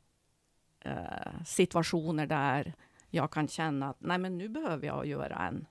[0.79, 2.73] eh, situationer där
[3.10, 5.65] jag kan känna att nej, men nu behöver jag göra en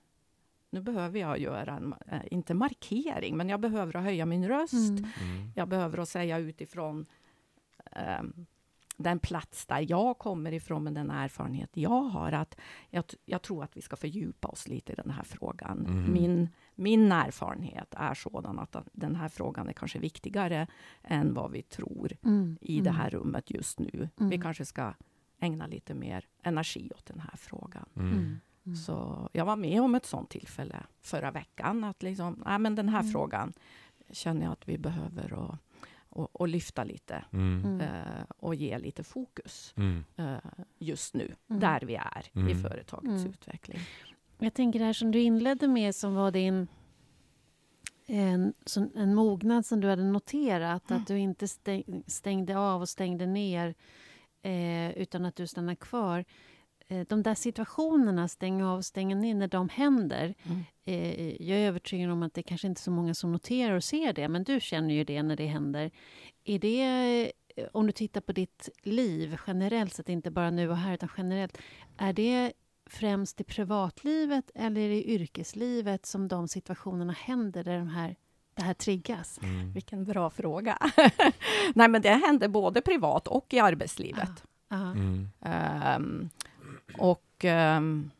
[0.73, 4.73] nu behöver jag göra en, eh, inte markering, men jag behöver höja min röst.
[4.73, 5.05] Mm.
[5.21, 5.51] Mm.
[5.55, 7.05] Jag behöver att säga utifrån
[7.91, 8.45] ehm,
[8.97, 12.55] den plats där jag kommer ifrån, med den erfarenhet jag har, att
[12.89, 15.85] jag, jag tror att vi ska fördjupa oss lite i den här frågan.
[15.85, 16.13] Mm.
[16.13, 20.67] Min, min erfarenhet är sådan att den här frågan är kanske viktigare
[21.03, 22.57] än vad vi tror Mm.
[22.61, 22.83] i Mm.
[22.83, 24.09] det här rummet just nu.
[24.17, 24.41] Vi Mm.
[24.41, 24.93] kanske ska
[25.39, 27.85] ägna lite mer energi åt den här frågan.
[27.95, 28.11] Mm.
[28.13, 28.39] Mm.
[28.65, 28.75] Mm.
[28.75, 31.83] Så jag var med om ett sånt tillfälle förra veckan.
[31.83, 33.11] Att liksom, nej, men den här Mm.
[33.11, 33.53] frågan
[34.11, 35.55] känner jag att vi behöver och,
[36.11, 37.65] och, och lyfta lite Mm.
[37.65, 37.81] Mm.
[37.81, 40.03] eh, och ge lite fokus Mm.
[40.17, 40.37] eh,
[40.79, 41.59] just nu, Mm.
[41.59, 42.61] där vi är i Mm.
[42.63, 43.29] företagets Mm.
[43.29, 43.79] utveckling.
[44.39, 46.67] Jag tänker det här som du inledde med som var din
[48.05, 50.89] en, som, en mognad som du hade noterat.
[50.91, 51.01] Mm.
[51.01, 53.75] Att du inte stäng, stängde av och stängde ner
[54.41, 56.25] eh, utan att du stannade kvar.
[56.87, 60.33] Eh, de där situationerna, stänga av och stänga ner, när de händer.
[60.43, 60.63] Mm.
[60.85, 63.83] Eh, jag är övertygad om att det kanske inte är så många som noterar och
[63.83, 65.91] ser det, men du känner ju det när det händer.
[66.43, 70.77] Är det, eh, om du tittar på ditt liv generellt sett, inte bara nu och
[70.77, 71.57] här, utan generellt,
[71.97, 72.53] är det
[72.85, 78.15] främst i privatlivet eller i yrkeslivet som de situationerna händer där de här,
[78.53, 79.39] det här triggas?
[79.43, 79.73] Mm.
[79.73, 80.77] Vilken bra fråga.
[81.73, 84.43] nej, men det händer både privat och i arbetslivet.
[84.69, 84.91] Ja.
[84.91, 85.29] Mm.
[85.41, 86.29] Ehm,
[86.97, 88.11] och ehm,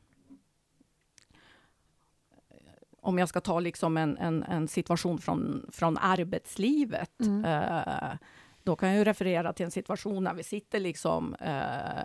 [3.02, 7.46] om jag ska ta liksom en, en, en situation från, från arbetslivet, Mm.
[7.46, 8.14] eh,
[8.64, 12.04] då kan jag ju referera till en situation när vi sitter liksom eh,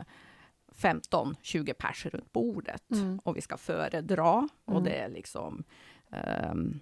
[0.77, 3.19] 15-20 pers runt bordet Mm.
[3.25, 4.49] och vi ska föredra.
[4.65, 4.85] Och Mm.
[4.85, 5.65] det är liksom
[6.11, 6.81] ehm,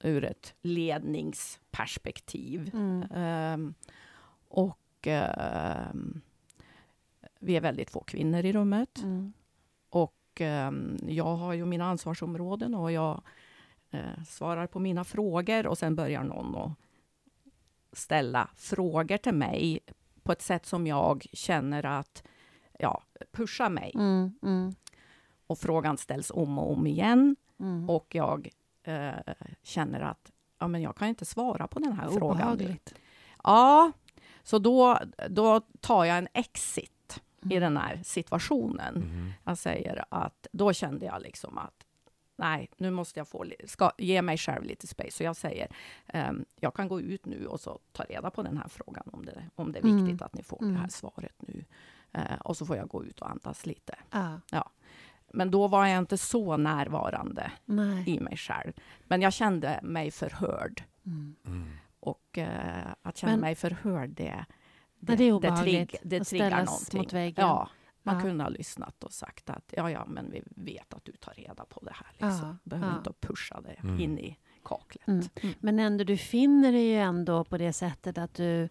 [0.00, 2.70] ur ett ledningsperspektiv.
[2.74, 3.02] Mm.
[3.14, 3.74] Ehm,
[4.48, 6.20] och ehm,
[7.38, 8.98] vi är väldigt få kvinnor i rummet.
[9.02, 9.32] Mm.
[10.32, 13.22] Och ehm, jag har ju mina ansvarsområden och jag
[13.90, 16.72] eh, svarar på mina frågor och sen börjar någon att
[17.92, 19.80] ställa frågor till mig
[20.22, 22.22] på ett sätt som jag känner att
[22.78, 23.92] ja, pushar mig.
[23.94, 24.34] Mm.
[24.42, 24.74] Mm.
[25.46, 27.90] Och frågan ställs om och om igen Mm.
[27.90, 28.48] och jag
[28.82, 32.30] eh, känner att ja, men jag kan inte svara på den här frågan.
[32.30, 32.94] Obehagligt.
[33.44, 33.92] Ja,
[34.42, 37.01] så då, då tar jag en exit
[37.42, 37.60] i Mm.
[37.60, 38.96] den här situationen.
[38.96, 39.32] Mm.
[39.44, 41.86] Jag säger att då kände jag liksom att
[42.36, 45.10] nej, nu måste jag få, ska, ge mig själv lite space.
[45.10, 45.68] Så jag säger,
[46.06, 49.24] ehm, jag kan gå ut nu och så ta reda på den här frågan om
[49.24, 50.04] det, om det är Mm.
[50.04, 50.76] viktigt att ni får det Mm.
[50.80, 51.64] här svaret nu.
[52.12, 53.94] Eh, och så får jag gå ut och andas lite.
[54.50, 54.70] Ja.
[55.34, 58.10] Men då var jag inte så närvarande Nej.
[58.10, 58.72] i mig själv.
[59.04, 60.82] Men jag kände mig förhörd.
[61.06, 61.34] Mm.
[61.46, 61.70] Mm.
[62.00, 64.44] Och eh, att känna Men- mig förhörd, det,
[65.08, 66.98] Men det är obehagligt trigg, det att triggar någonting.
[67.00, 67.44] mot väggen.
[67.46, 67.68] Ja,
[68.02, 68.20] man Ja.
[68.20, 71.64] kunde ha lyssnat och sagt att ja, ja, men vi vet att du tar reda
[71.64, 72.08] på det här.
[72.12, 72.48] Liksom.
[72.48, 72.96] Ja, Behöver ja.
[72.98, 74.00] inte pusha det Mm.
[74.00, 75.06] in i kaklet.
[75.08, 75.22] Mm.
[75.42, 75.54] Mm.
[75.60, 78.68] Men ändå, du finner dig ju ändå på det sättet att du,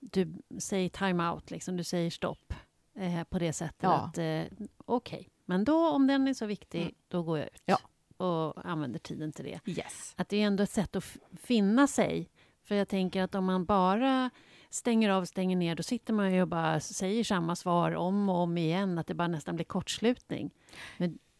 [0.00, 1.76] du säger time out, liksom.
[1.76, 2.54] du säger stopp.
[2.94, 3.92] Eh, på det sättet Ja.
[3.94, 4.42] att eh,
[4.84, 6.94] okej, men då om den är så viktig, Mm.
[7.08, 7.62] då går jag ut.
[7.64, 7.78] Ja.
[8.26, 9.60] Och använder tiden till det.
[9.70, 10.14] Yes.
[10.16, 11.04] Att det är ändå ett sätt att
[11.36, 12.28] finna sig.
[12.64, 14.30] För jag tänker att om man bara
[14.70, 18.36] stänger av stänger ner, då sitter man ju och bara säger samma svar om och
[18.36, 20.50] om igen, att det bara nästan blir kortslutning.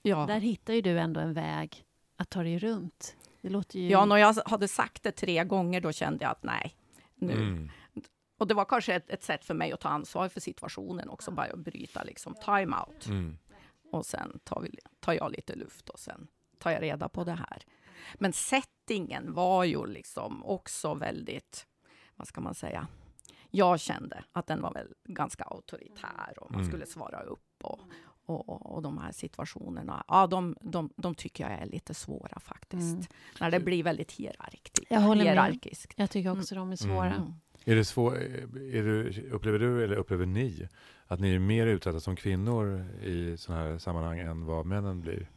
[0.02, 0.26] Ja.
[0.26, 1.84] Där hittar ju du ändå en väg
[2.16, 3.16] att ta dig runt.
[3.40, 3.88] Det låter ju...
[3.88, 6.76] ja, när jag hade sagt det tre gånger, då kände jag att nej,
[7.14, 7.32] nu.
[7.32, 7.70] Mm.
[8.38, 11.30] Och det var kanske ett, ett sätt för mig att ta ansvar för situationen också,
[11.30, 13.06] bara att bryta liksom time out.
[13.06, 13.38] Mm.
[13.92, 17.32] Och sen tar, vi, tar jag lite luft och sen tar jag reda på det
[17.32, 17.62] här.
[18.14, 21.66] Men settingen var ju liksom också väldigt,
[22.16, 22.86] vad ska man säga,
[23.50, 26.70] jag kände att den var väl ganska auktoritär och man Mm.
[26.72, 27.80] skulle svara upp och,
[28.26, 32.94] och, och de här situationerna, ja de, de, de tycker jag är lite svåra faktiskt.
[32.94, 33.06] Mm.
[33.40, 34.80] När det blir väldigt hierarkiskt.
[34.90, 35.32] Jag håller med.
[35.32, 35.92] hierarkiskt.
[35.96, 37.14] Jag tycker också de är svåra.
[37.14, 37.32] Mm.
[37.64, 40.68] Är det svår, är du, upplever du eller upplever ni
[41.06, 45.30] att ni är mer utsatta som kvinnor i sådana här sammanhang än vad männen blir?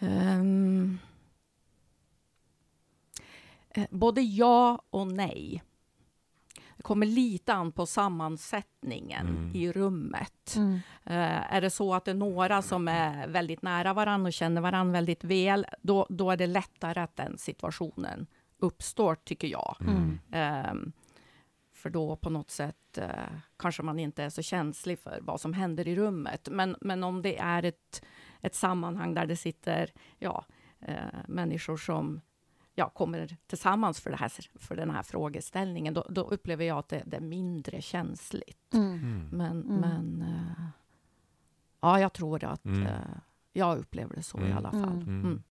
[0.00, 0.98] Um,
[3.90, 5.62] både ja och nej.
[6.80, 9.50] Det kommer lite an på sammansättningen mm.
[9.54, 10.54] i rummet.
[10.56, 10.72] Mm.
[11.10, 14.60] Uh, är det så att det är några som är väldigt nära varandra och känner
[14.60, 18.26] varandra väldigt väl, då, då är det lättare att den situationen
[18.58, 19.76] uppstår, tycker jag.
[19.80, 20.18] Mm.
[20.70, 20.92] Um,
[21.74, 23.04] för då på något sätt uh,
[23.56, 26.48] kanske man inte är så känslig för vad som händer i rummet.
[26.50, 28.02] Men, men om det är ett,
[28.40, 30.44] ett sammanhang där det sitter ja,
[30.88, 30.94] uh,
[31.28, 32.20] människor som
[32.74, 36.88] ja, kommer tillsammans för, det här, för den här frågeställningen, då, då upplever jag att
[36.88, 38.74] det, det är mindre känsligt.
[38.74, 38.92] Mm.
[38.92, 39.28] mm.
[39.32, 39.80] Men, mm.
[39.80, 40.68] men uh,
[41.80, 42.82] ja, jag tror att mm.
[42.82, 42.92] uh,
[43.52, 44.56] jag upplever det så i mm.
[44.56, 45.02] alla fall.
[45.02, 45.42] Mm.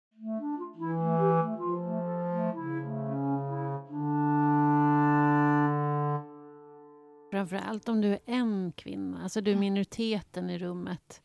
[7.31, 11.21] Framför allt om du är en kvinna, alltså du är minoriteten i rummet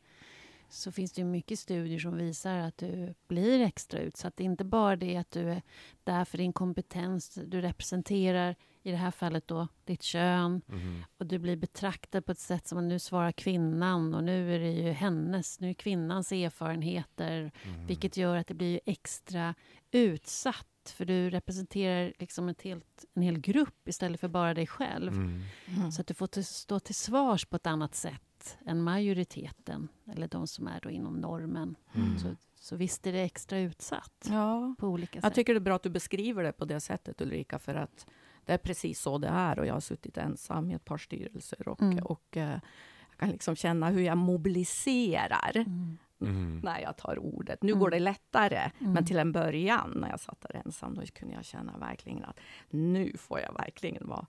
[0.75, 4.37] så finns det mycket studier som visar att du blir extra utsatt.
[4.37, 5.63] Det är inte bara det att du är
[6.05, 7.39] där för din kompetens.
[7.47, 10.63] Du representerar, i det här fallet, då, ditt kön.
[10.69, 11.05] Mm.
[11.19, 14.59] Och du blir betraktad på ett sätt som att nu svarar kvinnan och nu är
[14.59, 17.53] det ju hennes, nu är kvinnans erfarenheter.
[17.63, 17.87] Mm.
[17.87, 19.55] Vilket gör att det blir extra
[19.91, 25.13] utsatt för du representerar liksom ett helt, en hel grupp istället för bara dig själv.
[25.13, 25.43] Mm.
[25.67, 25.93] Mm.
[25.93, 28.23] Så att du får stå till svars på ett annat sätt
[28.67, 31.77] än majoriteten, eller de som är då inom normen.
[31.95, 32.19] Mm.
[32.19, 34.75] Så, så visst är det extra utsatt ja.
[34.79, 35.25] på olika sätt.
[35.25, 38.07] Jag tycker det är bra att du beskriver det på det sättet, Ulrika, för att
[38.45, 39.59] det är precis så det är.
[39.59, 42.05] Och jag har suttit ensam i ett par styrelser och, mm.
[42.05, 45.99] och uh, jag kan liksom känna hur jag mobiliserar mm.
[46.21, 46.61] Mm.
[46.65, 47.63] när jag tar ordet.
[47.63, 48.05] Nu går det mm.
[48.05, 49.05] lättare, men mm.
[49.05, 53.17] till en början när jag satt där ensam, då kunde jag känna verkligen att nu
[53.17, 54.27] får jag verkligen vara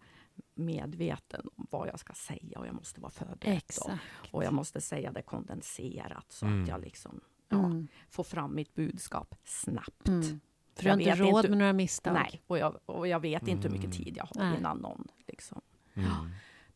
[0.56, 3.62] medveten om vad jag ska säga och jag måste vara förberedd.
[3.86, 3.92] Och,
[4.32, 6.64] och, jag måste säga det kondenserat så mm.
[6.64, 7.88] att jag liksom ja, mm.
[8.10, 10.08] får fram mitt budskap snabbt.
[10.08, 10.40] Mm.
[10.76, 12.14] För du har inte råd inte, med några misstag?
[12.14, 14.06] Nej, och jag, och jag vet inte hur mycket mm.
[14.06, 14.58] tid jag har nej.
[14.58, 15.08] innan någon.
[15.28, 15.62] Liksom.
[15.94, 16.10] Mm.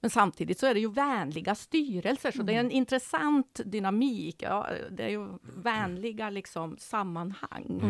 [0.02, 2.78] Men samtidigt så är det ju vänliga styrelser, så det är en mm.
[2.78, 4.42] intressant dynamik.
[4.42, 7.82] Ja, det är ju vänliga liksom, sammanhang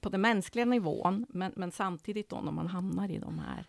[0.00, 3.66] på den mänskliga nivån, men, men samtidigt då när man hamnar i de här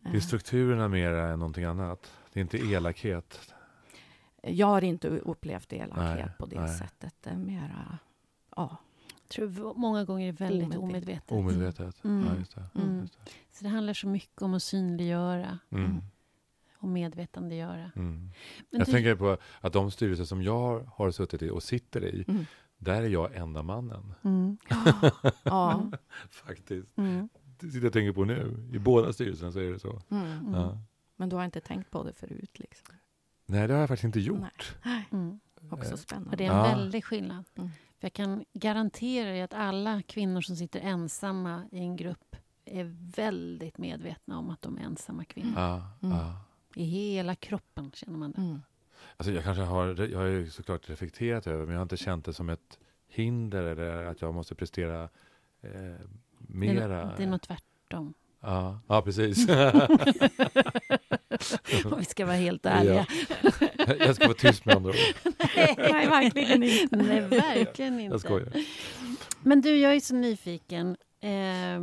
[0.00, 2.12] det är strukturerna mer än någonting annat.
[2.32, 3.54] Det är inte elakhet.
[4.42, 6.78] Jag har inte upplevt elakhet nej, på det nej.
[6.78, 7.14] sättet.
[7.20, 7.98] Det är mera...
[8.56, 8.76] Ja.
[9.22, 11.32] Jag tror många gånger är väldigt omedvetet.
[11.32, 12.04] Omedvetet.
[12.04, 12.26] Mm.
[12.26, 12.64] Ja, just det.
[12.74, 13.00] Mm.
[13.00, 13.30] Just det.
[13.52, 15.58] Så det handlar så mycket om att synliggöra.
[15.70, 16.00] Mm.
[16.78, 17.90] Och medvetandegöra.
[17.96, 18.30] Mm.
[18.70, 18.92] jag du...
[18.92, 22.46] tänker på att de styrelser som jag har suttit i och sitter i, mm.
[22.78, 24.14] där är jag enda mannen.
[24.22, 24.58] Mm.
[25.42, 25.90] ja.
[26.30, 26.98] Faktiskt.
[27.62, 28.68] Mm sitter och tänker på nu.
[28.72, 30.02] I båda styrelserna så är det så.
[30.10, 30.54] Mm.
[30.54, 30.78] Ja.
[31.16, 32.58] Men du har inte tänkt på det förut?
[32.58, 32.94] Liksom.
[33.46, 34.76] Nej, det har jag faktiskt inte gjort.
[35.12, 35.40] Mm.
[35.70, 36.30] Också spännande.
[36.30, 36.62] Och det är en ja.
[36.62, 37.44] väldig skillnad.
[37.54, 37.70] Mm.
[38.00, 42.84] För jag kan garantera dig att alla kvinnor som sitter ensamma i en grupp är
[43.16, 45.52] väldigt medvetna om att de är ensamma kvinnor.
[45.56, 46.16] Ja, mm.
[46.74, 48.40] I hela kroppen känner man det.
[48.40, 48.60] Mm.
[49.16, 52.24] Alltså jag kanske har, jag har ju såklart reflekterat över men jag har inte känt
[52.24, 55.08] det som ett hinder eller att jag måste prestera
[55.60, 56.06] eh,
[56.48, 56.88] mera...
[56.88, 58.14] Det är, det är nog tvärtom.
[58.40, 59.48] Ja, ja precis.
[61.84, 63.06] Om vi ska vara helt ärliga.
[63.42, 63.50] Ja.
[63.98, 64.96] Jag ska vara tyst med andra ord.
[65.56, 66.96] Nej, verkligen inte.
[66.96, 68.14] Nej, verkligen inte.
[68.14, 68.52] Jag skojar.
[69.42, 70.96] Men du, jag är så nyfiken.
[71.20, 71.80] Eh,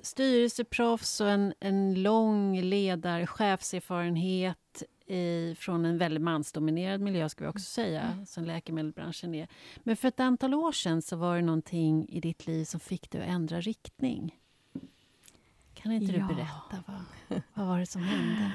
[0.00, 7.50] styrelseproffs och en, en lång ledar chefserfarenhet i, från en väldigt mansdominerad miljö, ska vi
[7.50, 8.26] också säga, mm.
[8.26, 9.48] som läkemedelsbranschen är.
[9.76, 13.10] Men för ett antal år sedan så var det någonting i ditt liv som fick
[13.10, 14.38] dig att ändra riktning.
[15.74, 16.28] Kan inte ja.
[16.28, 16.84] du berätta?
[16.86, 18.52] Vad, vad var det som hände?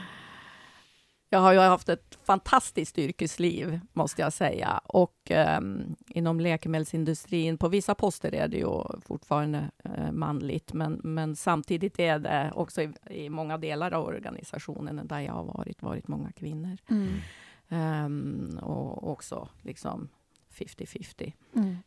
[1.34, 4.82] Jag har ju haft ett fantastiskt yrkesliv, måste jag säga.
[4.84, 11.36] Och um, inom läkemedelsindustrin, på vissa poster är det ju fortfarande uh, manligt, men, men
[11.36, 16.08] samtidigt är det också i, i, många delar av organisationen där jag har varit, varit
[16.08, 16.78] många kvinnor.
[16.90, 18.06] Mm.
[18.06, 20.10] Um, och också liksom
[20.54, 21.34] 50-50.
[21.56, 21.78] Mm.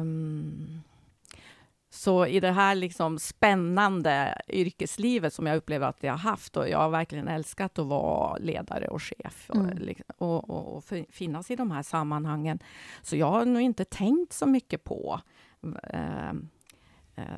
[0.00, 0.77] Um,
[1.90, 6.68] så i det här liksom spännande yrkeslivet som jag upplever att jag har haft, och
[6.68, 9.94] jag har verkligen älskat att vara ledare och chef mm.
[10.18, 12.58] och, och, och, finnas i de här sammanhangen.
[13.02, 15.20] Så jag har nog inte tänkt så mycket på
[15.92, 16.34] eh, eh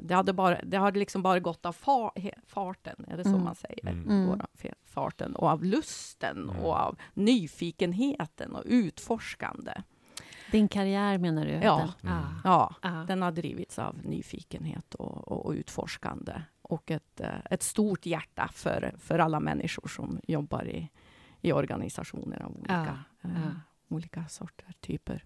[0.01, 2.13] det hade, bara, det hade liksom bara gått av far,
[2.47, 3.45] farten, är det så mm.
[3.45, 3.89] man säger?
[3.89, 4.11] Mm.
[4.11, 4.41] mm.
[4.85, 6.57] Farten, och av lusten, mm.
[6.57, 9.73] och av nyfikenheten och utforskande.
[10.53, 11.53] Din karriär menar du?
[11.53, 12.25] Ja, mm.
[12.45, 13.05] ja ah.
[13.05, 16.43] den har drivits av nyfikenhet och, och, och, utforskande.
[16.63, 20.91] och ett, eh, ett stort hjärta för, för alla människor som jobbar i,
[21.41, 23.51] i organisationer av olika, Ja, eh, ja.
[23.97, 25.25] olika sorter, typer.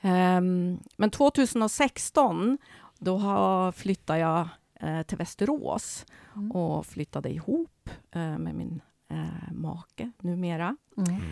[0.00, 2.58] Ehm, men 2016,
[2.98, 6.06] då har, flyttade jag eh, till Västerås
[6.38, 6.52] Mm.
[6.52, 10.76] och flyttade ihop eh, med min eh, make numera.
[10.96, 11.22] Mm.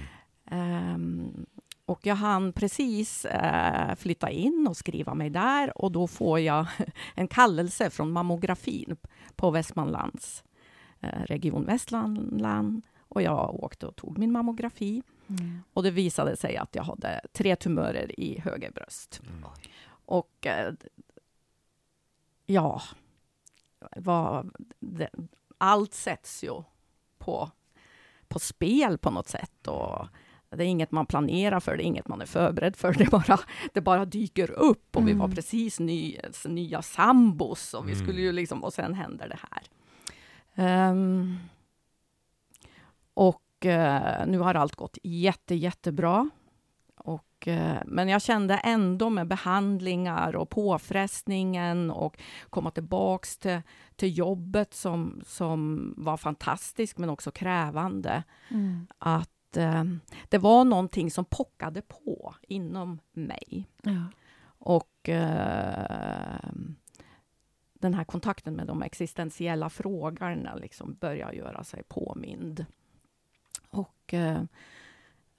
[0.51, 1.47] Mm.
[1.87, 6.67] Och jag hann precis eh, flytta in och skriva mig där och då får jag
[7.15, 8.97] en kallelse från mammografin
[9.37, 10.45] på Västmanlands
[11.01, 15.63] eh, region Västmanland och jag åkte och tog min mammografi Mm.
[15.73, 19.21] och det visade sig att jag hade tre tumörer i höger bröst.
[19.27, 19.45] Mm.
[19.89, 20.75] Och eh,
[22.47, 22.83] ja,
[23.97, 25.11] vad, det,
[25.59, 26.63] allt sätts ju
[27.19, 27.51] på,
[28.29, 29.67] på spel på något sätt.
[29.67, 30.07] Och
[30.51, 32.93] det är inget man planerar för, det är inget man är förberedd för.
[32.99, 33.39] Det bara,
[33.75, 35.35] det bara dyker upp och vi var Mm.
[35.37, 38.05] precis ny, nya sambos och vi Mm.
[38.05, 39.63] skulle ju liksom, och sen händer det här.
[40.55, 41.37] Ehm,
[43.15, 46.31] och eh, nu har allt gått jätte, jättebra.
[46.97, 52.19] Och, eh, men jag kände ändå med behandlingar och påfrestningen och
[52.51, 53.63] komma tillbaks till,
[53.97, 58.23] till jobbet som, som var fantastiskt men också krävande.
[58.51, 58.87] Mm.
[58.99, 59.85] Att eh,
[60.29, 63.69] det var någonting som pockade på inom mig.
[63.83, 64.03] Ja.
[64.59, 66.51] Och eh,
[67.75, 72.67] den här kontakten med de existentiella frågorna liksom börjar göra sig påmind.
[73.71, 74.43] Och eh,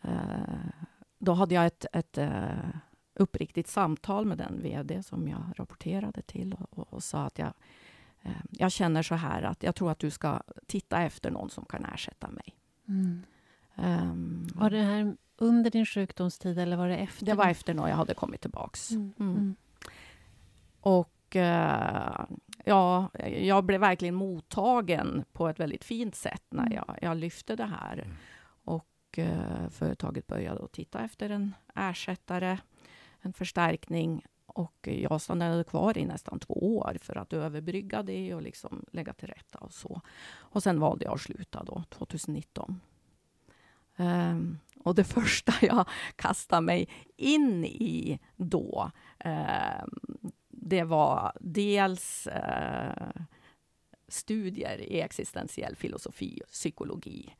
[0.01, 0.69] eh,
[1.19, 2.69] då hade jag ett, ett eh,
[3.13, 7.53] uppriktigt samtal med den VD som jag rapporterade till och, och, och sa att jag,
[8.21, 11.65] eh, jag känner så här att jag tror att du ska titta efter någon som
[11.65, 12.55] kan ersätta mig.
[12.87, 13.23] Mm.
[13.77, 17.25] Ehm, Var det här under din sjukdomstid eller var det efter?
[17.25, 18.91] det var efter när jag hade kommit tillbaks.
[18.91, 19.13] Mm.
[19.19, 19.31] Mm.
[19.35, 19.55] Mm.
[20.81, 22.25] Och eh,
[22.65, 23.09] ja,
[23.39, 26.73] jag blev verkligen mottagen på ett väldigt fint sätt när Mm.
[26.73, 27.93] jag, jag lyfte det här.
[27.93, 28.15] Mm.
[28.63, 32.57] Och eh, företaget började att titta efter en ersättare,
[33.21, 34.25] en förstärkning.
[34.45, 39.13] Och jag stannade kvar i nästan två år för att överbrygga det och liksom lägga
[39.13, 40.01] till rätta och så.
[40.35, 42.81] Och sen valde jag att sluta då, 2019.
[43.97, 49.89] Ehm, och det första jag kastade mig in i då, ehm,
[50.49, 53.11] det var dels eh,
[54.07, 57.35] studier i existentiell filosofi och psykologi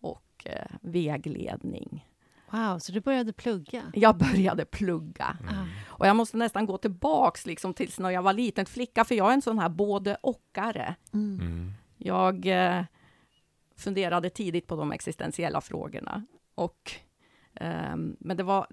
[0.00, 2.06] och eh, vägledning.
[2.50, 3.82] Wow, så du började plugga?
[3.94, 5.36] Jag började plugga.
[5.40, 5.54] Mm.
[5.54, 5.66] Ah.
[5.86, 9.28] Och jag måste nästan gå tillbaks liksom tills när jag var liten flicka, för jag
[9.30, 10.94] är en sån här både och-are.
[11.12, 11.40] Mm.
[11.40, 11.72] Mm.
[11.96, 12.84] Jag eh,
[13.76, 16.24] funderade tidigt på de existentiella frågorna.
[16.54, 16.92] Och,
[17.54, 18.66] ehm, men det var,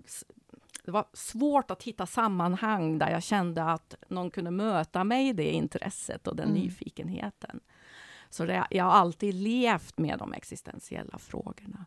[0.84, 5.34] det var svårt att hitta sammanhang där jag kände att någon kunde möta mig i
[5.34, 6.62] det intresset och den Mm.
[6.62, 7.60] nyfikenheten.
[8.30, 11.86] Så det, jag har alltid levt med de existentiella frågorna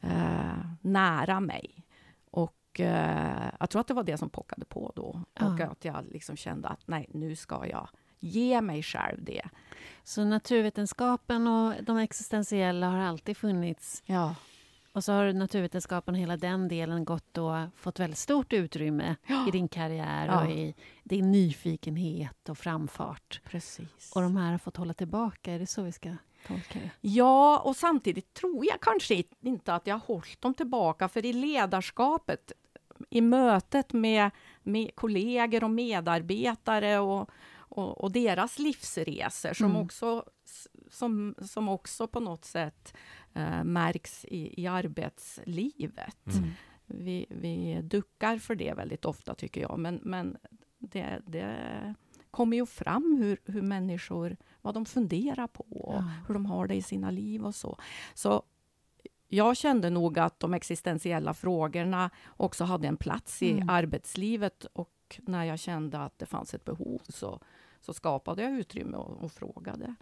[0.00, 1.84] eh, nära mig.
[2.30, 5.02] Och eh, jag tror att det var det som pockade på då.
[5.04, 5.66] Och Ja.
[5.66, 7.88] att jag liksom kände att nej, nu ska jag
[8.20, 9.42] ge mig själv det.
[10.04, 14.34] Så naturvetenskapen och de existentiella har alltid funnits Ja.
[14.92, 19.16] och så har naturvetenskapen och hela den delen gått och fått väldigt stort utrymme
[19.48, 20.44] i din karriär Ja.
[20.44, 23.40] och i din nyfikenhet och framfart.
[23.44, 24.12] Precis.
[24.14, 26.90] Och de här har fått hålla tillbaka, är det så vi ska tolka det?
[27.00, 31.32] Ja, och samtidigt tror jag kanske inte att jag har hållit dem tillbaka, för i
[31.32, 32.52] ledarskapet,
[33.10, 34.30] i mötet med,
[34.62, 37.30] med kollegor och medarbetare och,
[37.68, 39.82] och, och deras livsresor, som, Mm.
[39.82, 40.24] också,
[40.90, 42.94] som, som också på något sätt
[43.34, 46.26] eh, märks i, i arbetslivet.
[46.26, 46.50] Mm.
[46.86, 49.78] Vi, vi duckar för det väldigt ofta, tycker jag.
[49.78, 50.36] Men, men
[50.78, 51.94] det, det
[52.30, 56.10] kommer ju fram hur, hur människor, vad de funderar på Ja.
[56.26, 57.78] hur de har det i sina liv och så.
[58.14, 58.42] Så
[59.28, 63.68] jag kände nog att de existentiella frågorna också hade en plats i Mm.
[63.68, 67.40] arbetslivet och när jag kände att det fanns ett behov så,
[67.88, 69.94] så skapade jag utrymme och, och frågade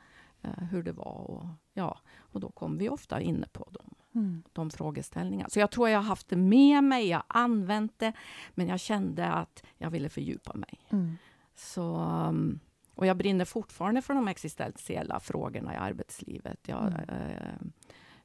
[0.42, 1.30] eh, hur det var.
[1.30, 4.42] Och, ja, och då kom vi ofta inne på dem Mm.
[4.52, 5.48] de frågeställningarna.
[5.48, 8.12] Så jag tror jag har haft det med mig, jag har använt det,
[8.54, 10.80] men jag kände att jag ville fördjupa mig.
[10.90, 11.16] Mm.
[11.54, 11.96] Så,
[12.28, 12.60] um,
[12.94, 16.58] och jag brinner fortfarande för de existentiella frågorna i arbetslivet.
[16.68, 17.00] Jag, Mm.
[17.08, 17.52] eh,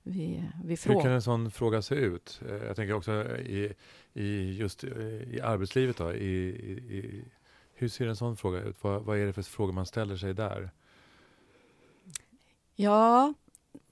[0.04, 2.42] vi, vi Hur kan en sån fråga se ut?
[2.50, 3.74] Eh, Jag tänker också i,
[4.14, 5.98] i just i arbetslivet.
[5.98, 6.48] Då, i,
[6.98, 7.26] i,
[7.82, 8.84] hur ser en sån fråga ut?
[8.84, 10.70] Vad, vad är det för frågor man ställer sig där?
[12.76, 13.34] Ja,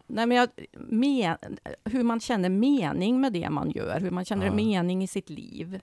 [0.07, 1.37] nej men jag, men,
[1.85, 4.53] hur man känner mening med det man gör, hur man känner Ja.
[4.53, 5.79] mening i sitt liv.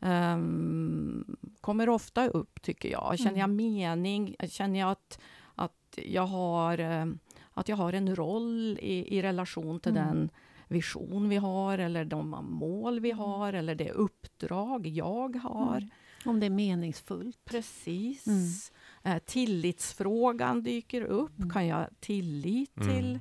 [0.00, 3.18] ehm, kommer ofta upp, tycker jag.
[3.18, 3.40] Känner Mm.
[3.40, 4.36] jag mening?
[4.48, 5.18] Känner jag att,
[5.54, 7.06] att jag har, eh,
[7.52, 10.06] att jag har en roll i, i relation till Mm.
[10.08, 10.30] den
[10.68, 13.18] vision vi har eller de mål vi Mm.
[13.24, 15.76] har eller det uppdrag jag har.
[15.76, 15.90] Mm.
[16.24, 17.44] Om det är meningsfullt.
[17.44, 18.26] Precis.
[18.26, 19.16] Mm.
[19.16, 21.38] Eh, tillitsfrågan dyker upp.
[21.38, 21.50] Mm.
[21.50, 22.88] Kan jag tillit Mm.
[22.88, 23.20] till,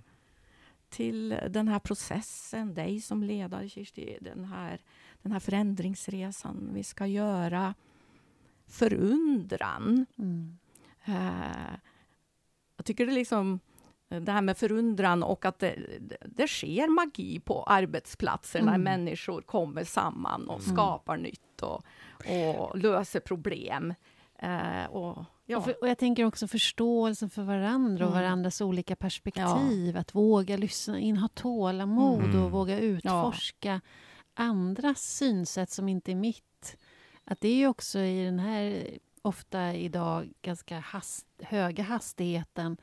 [0.90, 4.82] till den här processen, dig som ledare, Kirsti, den här,
[5.22, 7.74] den här förändringsresan vi ska göra?
[8.68, 10.06] Förundran.
[10.18, 10.58] Mm.
[11.06, 11.76] Eh,
[12.78, 13.60] jag tycker det är liksom
[14.10, 15.76] det här med förundran och att det,
[16.26, 18.84] det, sker magi på arbetsplatser när Mm.
[18.84, 20.76] människor kommer samman och Mm.
[20.76, 21.84] skapar nytt och,
[22.58, 23.94] och löser problem.
[24.40, 25.58] Eh, och, ja.
[25.58, 28.24] Och, för, och jag tänker också förståelsen för varandra och Mm.
[28.24, 29.98] varandras olika perspektiv.
[29.98, 32.44] Att våga lyssna in, ha tålamod Mm.
[32.44, 33.82] och våga utforska
[34.34, 36.78] andras synsätt som inte är mitt.
[37.26, 38.88] Att det är ju också i den här,
[39.22, 42.78] ofta idag, ganska hast, höga hastigheten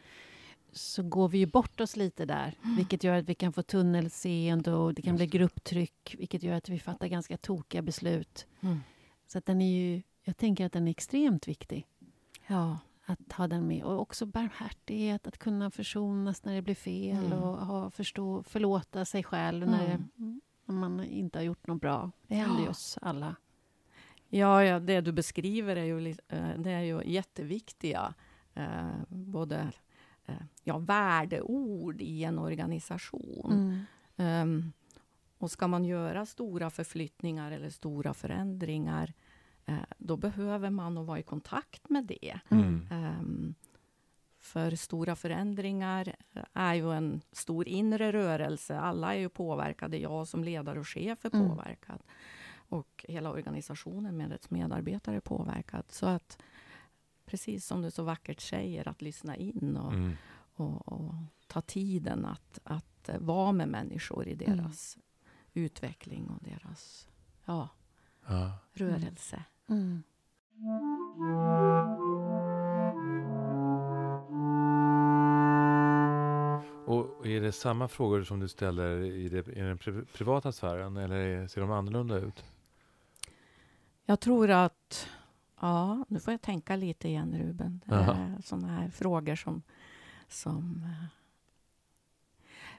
[0.75, 2.77] så går vi ju bort oss lite där, Mm.
[2.77, 6.69] vilket gör att vi kan få tunnelseende och det kan bli grupptryck, vilket gör att
[6.69, 8.47] vi fattar ganska tokiga beslut.
[8.61, 8.81] Mm.
[9.27, 11.87] Så att den är ju, jag tänker att den är extremt viktig
[12.47, 12.79] ja.
[13.05, 13.83] att ha den med.
[13.85, 17.39] Och också barmhärtighet, att kunna försonas när det blir fel Mm.
[17.39, 20.03] och ha, förstå, förlåta sig själv när, Mm.
[20.17, 22.11] det, när man inte har gjort något bra.
[22.27, 22.71] Det händer ju Ja.
[22.71, 23.37] oss alla.
[24.29, 28.15] Ja, ja, det du beskriver är ju, eh, det är ju jätteviktiga
[28.55, 29.73] eh, både
[30.63, 33.53] ja, värdeord i en organisation.
[33.53, 33.85] Mm.
[34.17, 34.73] Ehm,
[35.39, 39.13] och ska man göra stora förflyttningar eller stora förändringar
[39.67, 42.41] eh, då behöver man nog vara i kontakt med det.
[42.49, 42.89] Mm.
[42.91, 43.55] Ehm,
[44.39, 46.15] för stora förändringar
[46.53, 48.79] är ju en stor inre rörelse.
[48.79, 49.97] Alla är ju påverkade.
[49.99, 51.49] Jag som ledare och chef är Mm.
[51.49, 52.03] påverkad.
[52.69, 55.85] Och hela organisationen med dess medarbetare är påverkad.
[55.89, 56.39] Så att,
[57.27, 60.17] precis som du så vackert säger, att lyssna in och, Mm.
[60.55, 61.15] och, och
[61.47, 64.57] ta tiden att, att eh, vara med människor i Mm.
[64.57, 64.99] deras
[65.55, 67.09] utveckling och deras
[67.45, 67.69] ja,
[68.27, 68.59] Ja.
[68.73, 69.45] rörelse.
[69.69, 70.03] Mm.
[76.87, 80.97] Och är det samma frågor som du ställer i, det, i den pri privata sfären
[80.97, 82.45] eller ser de annorlunda ut?
[84.05, 85.09] Jag tror att...
[85.61, 87.81] Ja, nu får jag tänka lite igen, Ruben.
[88.45, 89.63] Sådana här frågor som...
[90.29, 91.07] som eh,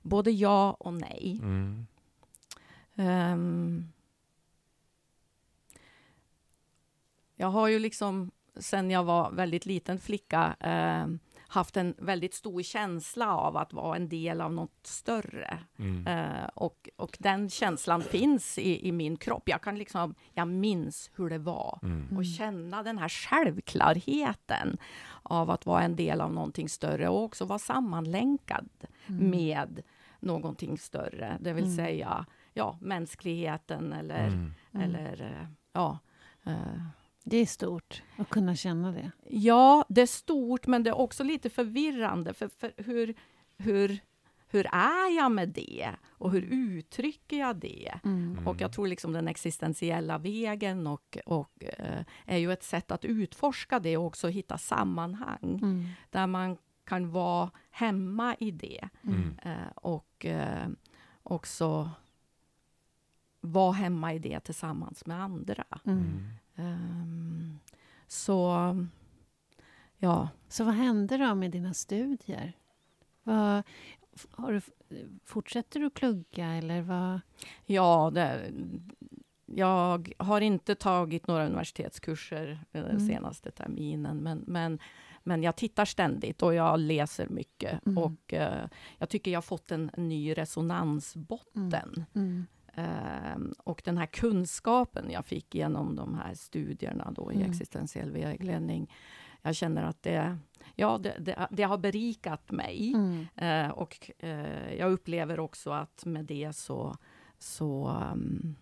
[0.02, 1.40] både ja och nej.
[1.42, 1.88] Mm.
[2.96, 3.88] Ehm,
[7.36, 11.20] jag har ju liksom sen jag var väldigt liten flicka ehm,
[11.56, 15.60] haft en väldigt stor känsla av att vara en del av något större.
[15.80, 16.08] Mm.
[16.08, 19.44] Eh, och, och den känslan finns i, i min kropp.
[19.50, 21.80] Jag kan liksom, jag minns hur det var.
[21.84, 22.18] Mm.
[22.18, 24.78] Och känna den här självklarheten
[25.24, 28.70] av att vara en del av någonting större och också vara sammanlänkad
[29.08, 29.30] Mm.
[29.30, 29.82] med
[30.20, 31.38] någonting större.
[31.42, 31.76] Det vill Mm.
[31.76, 34.54] säga ja, mänskligheten eller, Mm.
[34.74, 36.00] Eller eh, ja.
[36.46, 36.82] eh,
[37.28, 39.12] Det är stort att kunna känna det.
[39.30, 42.34] Ja, det är stort, men det är också lite förvirrande.
[42.34, 43.14] För, för hur,
[43.58, 44.00] hur,
[44.48, 45.90] hur är jag med det?
[46.08, 47.94] Och hur uttrycker jag det?
[48.04, 48.48] Mm.
[48.48, 53.06] Och jag tror liksom den existentiella vägen och, och, eh, är ju ett sätt att
[53.06, 55.86] utforska det och också hitta sammanhang Mm.
[56.10, 59.38] där man kan vara hemma i det Mm.
[59.44, 60.68] eh, och eh,
[61.24, 61.90] också
[63.42, 65.66] vara hemma i det tillsammans med andra.
[65.86, 66.28] Mm.
[66.56, 66.72] Mm.
[66.72, 67.60] Ehm,
[68.08, 68.56] så,
[69.98, 70.30] ja.
[70.48, 72.54] Så vad hände då med dina studier?
[73.24, 73.64] Vad,
[74.32, 74.62] har du,
[75.26, 77.20] fortsätter du plugga eller vad?
[77.66, 78.52] Ja, det,
[79.46, 83.00] jag har inte tagit några universitetskurser eh, Mm.
[83.08, 84.80] senaste terminen, men, men,
[85.24, 87.86] men jag tittar ständigt och jag läser mycket.
[87.86, 87.98] Mm.
[87.98, 92.06] Och eh, jag tycker jag har fått en ny resonansbotten.
[92.16, 92.46] Mm.
[92.76, 97.50] Ehm, och den här kunskapen jag fick genom de här studierna då i Mm.
[97.50, 98.94] existentiell vägledning,
[99.42, 100.38] jag känner att det,
[100.76, 102.94] ja, det, det, det har berikat mig.
[102.94, 103.28] Mm.
[103.36, 106.98] Eh, och eh, jag upplever också att med det så,
[107.38, 108.56] så um,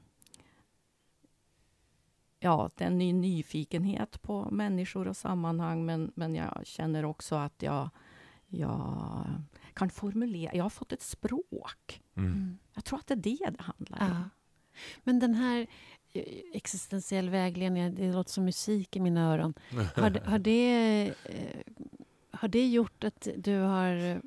[2.39, 7.36] ja, det är en ny nyfikenhet på människor och sammanhang, men, men jag känner också
[7.36, 7.89] att jag,
[8.47, 9.26] jag
[9.74, 12.01] kan formulera, jag har fått ett språk.
[12.15, 12.32] Mm.
[12.32, 12.57] Mm.
[12.74, 14.07] Jag tror att det är det det handlar om.
[14.15, 14.30] Ja.
[15.03, 15.67] Men den här
[16.13, 19.53] eh, existentiell vägledning, det låter som musik i mina öron.
[19.95, 21.61] Har, det- har, det, eh,
[22.32, 24.21] har det gjort att du har...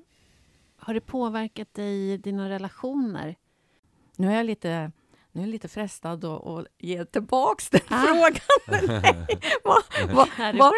[0.79, 3.37] Har det påverkat dig i dina relationer?
[4.17, 4.93] Nu är jag lite
[5.37, 8.03] nu är jag lite frestad att, ge tillbaks den Ah.
[8.03, 8.41] frågan.
[9.03, 9.27] Nej,
[9.65, 9.83] vad,
[10.15, 10.73] vad, vad,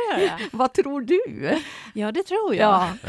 [0.52, 1.58] vad tror du?
[1.94, 2.70] Ja, det tror jag.
[2.70, 2.94] Ja,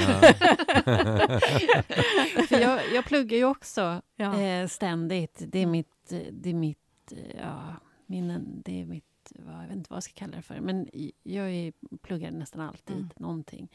[2.47, 4.39] För jag, jag pluggar ju också ja.
[4.41, 5.41] eh, ständigt.
[5.47, 6.12] Det är mitt...
[6.12, 7.74] eh, Det är mitt ja,
[8.06, 9.06] min, det är mitt...
[9.36, 10.60] Jag vet inte vad jag ska kalla det för.
[10.60, 10.89] Men
[11.24, 13.10] jag är, pluggar nästan alltid Mm.
[13.18, 13.70] någonting.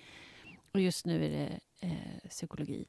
[0.72, 2.84] Och just nu är det eh, psykologi.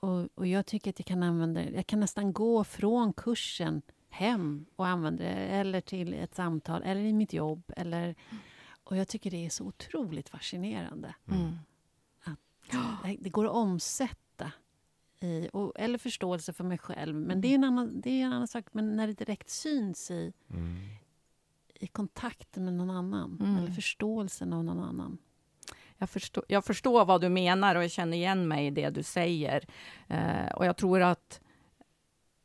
[0.00, 1.70] Och, och jag tycker att jag kan använda.
[1.70, 3.82] Jag kan nästan gå från kursen
[4.16, 5.30] hem och använda det.
[5.30, 7.72] Eller till ett samtal, eller i mitt jobb.
[7.76, 8.14] Eller,
[8.84, 11.14] och jag tycker det är så otroligt fascinerande.
[11.30, 11.52] Mm.
[13.02, 14.52] Det- Det går att omsätta
[15.20, 17.14] i, och, eller förståelse för mig själv.
[17.16, 18.64] Men det är en annan, det är en annan sak.
[18.72, 20.76] Men när det direkt syns i, Mm.
[21.74, 23.38] i kontakten med någon annan.
[23.40, 23.56] Mm.
[23.56, 25.18] Eller förståelsen av någon annan.
[25.98, 29.02] Jag, förstår, jag förstår vad du menar och jag känner igen mig i det du
[29.02, 29.64] säger.
[30.08, 31.40] Eh, och jag tror att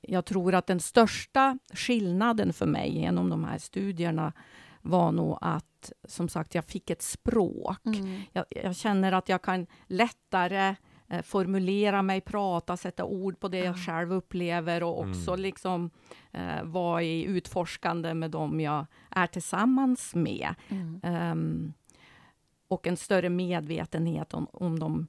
[0.01, 4.33] jag tror att den största skillnaden för mig genom de här studierna
[4.81, 7.85] var nog att, som sagt, jag fick ett språk.
[7.85, 8.21] Mm.
[8.31, 10.75] Jag, jag känner att jag kan lättare
[11.07, 13.73] eh, formulera mig, prata, sätta ord på det jag Ja.
[13.73, 15.41] själv upplever och också Mm.
[15.41, 15.89] liksom
[16.31, 20.55] eh, vara i utforskande med dem jag är tillsammans med.
[20.69, 20.99] Mm.
[21.03, 21.73] Ehm,
[22.67, 25.07] och en större medvetenhet om, om de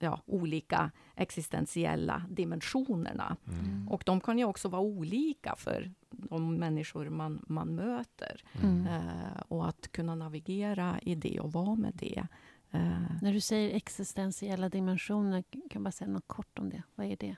[0.00, 3.36] ja, olika existentiella dimensionerna.
[3.48, 3.88] Mm.
[3.88, 8.42] Och de kan ju också vara olika för de människor man, man möter.
[8.62, 8.86] Mm.
[8.86, 12.26] Eh, och att kunna navigera i det och vara med det.
[12.70, 16.82] Eh, När du säger existentiella dimensioner, kan jag bara säga något kort om det?
[16.94, 17.36] Vad är det?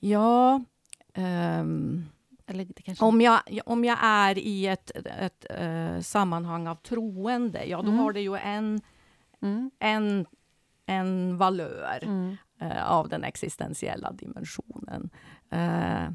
[0.00, 0.64] ja,
[1.14, 2.04] ehm,
[2.46, 3.04] Eller det kanske...
[3.04, 7.98] om, jag, om jag är i ett, ett eh, sammanhang av troende, ja då Mm.
[7.98, 8.80] har det ju en,
[9.40, 9.70] Mm.
[9.78, 10.26] en,
[10.86, 11.98] en valör.
[12.02, 12.36] Mm.
[12.58, 15.10] eh, av den existentiella dimensionen.
[15.50, 16.08] Eh,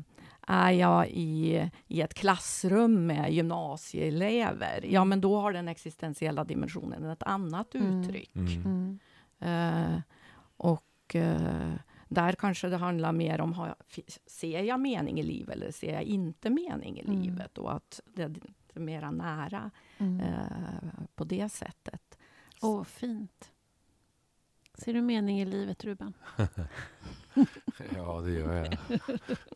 [0.50, 7.06] är jag i, i ett klassrum med gymnasieelever, ja men då har den existentiella dimensionen
[7.06, 8.02] ett annat Mm.
[8.02, 8.36] uttryck.
[8.36, 9.00] Mm.
[9.40, 9.94] Mm.
[9.94, 10.02] Eh,
[10.58, 11.74] och eh,
[12.10, 13.76] där kanske det handlar mer om, har
[14.28, 17.22] ser jag mening i livet eller ser jag inte mening i Mm.
[17.22, 17.58] livet?
[17.58, 20.20] Och att det är mera nära Mm.
[20.20, 22.18] eh, på det sättet.
[22.62, 23.52] Åh, fint.
[24.78, 26.14] Ser du mening i livet, Ruben?
[27.96, 28.78] Ja, det gör jag.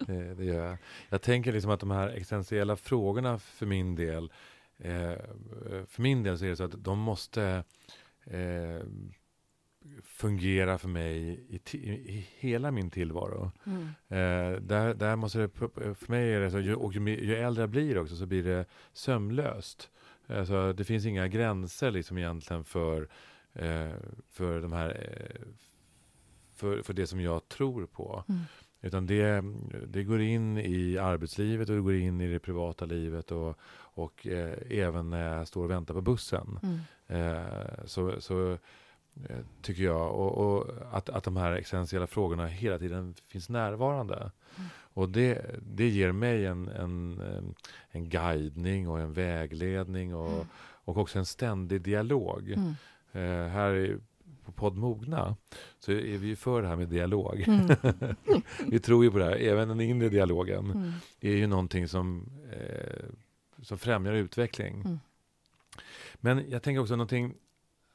[0.08, 0.78] Det, det gör jag.
[1.10, 4.32] Jag tänker liksom att de här existentiella frågorna för min del,
[4.78, 5.16] eh,
[5.88, 7.64] för min del så är det så att de måste
[8.24, 8.86] eh,
[10.04, 11.18] fungera för mig
[11.50, 13.52] i, i hela min tillvaro.
[13.66, 13.84] Mm.
[14.08, 15.50] Eh, där, där måste det,
[15.96, 18.44] för mig är det så, ju, och ju, ju äldre jag blir också så blir
[18.44, 19.90] det sömlöst.
[20.28, 23.10] Alltså, det finns inga gränser liksom egentligen för,
[23.54, 23.92] eh,
[24.30, 25.48] för de här eh,
[26.56, 28.24] för, för det som jag tror på.
[28.30, 28.42] Mm.
[28.84, 29.44] Utan det,
[29.88, 34.28] det går in i arbetslivet och det går in i det privata livet och, och
[34.28, 36.60] eh, även när jag står och väntar på bussen.
[36.64, 36.80] Mm.
[37.08, 38.52] Eh, så, så
[39.30, 44.16] eh, tycker jag och, och att, att de här existentiella frågorna hela tiden finns närvarande.
[44.16, 44.70] Mm.
[44.94, 47.56] Och det, det ger mig en, en, en-
[47.92, 50.46] en guidning och en vägledning och, Mm.
[50.86, 52.56] och också en ständig dialog.
[53.12, 54.00] Eh, här
[54.46, 55.36] på podd Mogna
[55.80, 57.44] så är vi ju för det här med dialog.
[57.48, 57.68] Mm.
[58.68, 59.36] vi tror ju på det här.
[59.36, 60.92] Även den inre dialogen Mm.
[61.20, 63.06] är ju någonting som, eh,
[63.62, 64.74] som främjar utveckling.
[64.82, 65.00] Mm.
[66.16, 67.34] Men jag tänker också någonting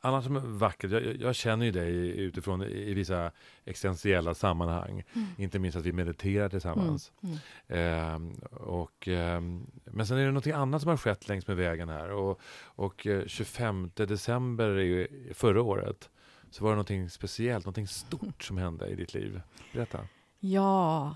[0.07, 0.91] annat som är vackert.
[0.91, 3.31] Jag, jag- känner ju dig utifrån i, vissa
[3.65, 5.03] existentiella sammanhang.
[5.15, 5.27] Mm.
[5.39, 7.13] Inte minst att vi mediterar tillsammans.
[7.23, 7.37] Mm.
[7.69, 11.89] Ehm, och, ehm, men sen är det någonting annat som har skett längs med vägen
[11.89, 12.11] här.
[12.11, 16.11] Och, och eh, 25 december är ju förra året
[16.51, 19.41] så var det någonting speciellt, någonting stort som hände i ditt liv.
[19.73, 19.99] Berätta.
[20.41, 21.15] Ja.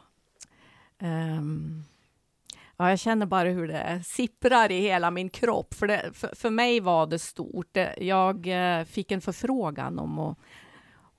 [0.99, 1.83] Ehm,
[2.81, 5.75] ja, jag känner bara hur det sipprar i hela min kropp.
[5.75, 7.69] För, det, för, för mig var det stort.
[7.73, 8.47] Det- Jag
[8.79, 10.39] eh, fick en förfrågan om att,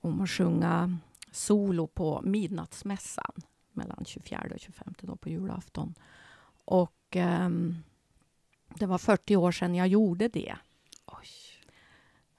[0.00, 0.98] om att sjunga
[1.30, 3.32] solo på midnattsmässan
[3.72, 5.94] mellan 24 och 25 då på julafton.
[6.64, 7.76] Och ehm,
[8.78, 10.56] det var 40 år sedan jag gjorde det.
[11.06, 11.28] Oj.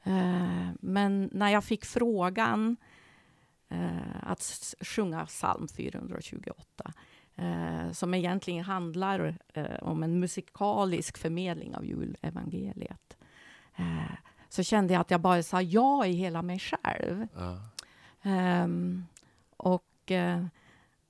[0.04, 2.78] Eh, men när jag fick frågan
[3.70, 6.94] eh, att sjunga psalm 428
[7.36, 13.18] eh, som egentligen handlar eh, om en musikalisk förmedling av julevangeliet
[13.76, 14.12] eh,
[14.50, 17.28] så kände jag att jag bara sa ja i hela mig själv.
[18.22, 19.06] Ehm,
[19.58, 20.46] och eh,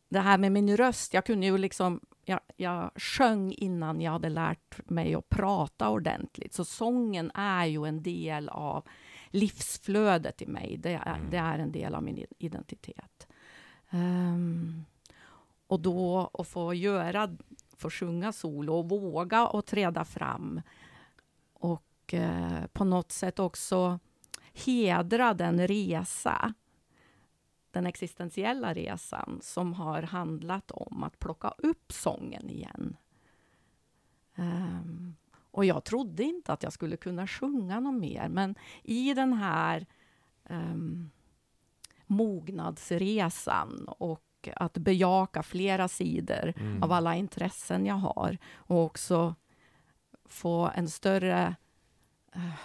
[0.09, 4.30] det här med min röst, jag kunde ju liksom jag, jag sjöng innan jag hade
[4.30, 6.53] lärt mig att prata ordentligt.
[6.53, 8.88] Så sången är ju en del av
[9.30, 10.78] livsflödet i mig.
[10.78, 11.30] Det är, Mm.
[11.30, 13.28] det är en del av min identitet.
[13.89, 14.86] Ehm,
[15.74, 17.38] och då att få göra
[17.78, 20.61] få sjunga solo och våga och träda fram.
[21.53, 23.99] Och eh, på något sätt också
[24.53, 26.53] hedra den resa,
[27.71, 32.97] den existentiella resan som har handlat om att plocka upp sången igen.
[34.36, 35.15] Um,
[35.51, 39.86] och jag trodde inte att jag skulle kunna sjunga något mer, men i den här
[40.49, 41.11] um,
[42.05, 46.83] mognadsresan och att bejaka flera sidor mm.
[46.83, 49.35] av alla intressen jag har och också
[50.25, 51.55] få en större
[52.35, 52.55] uh,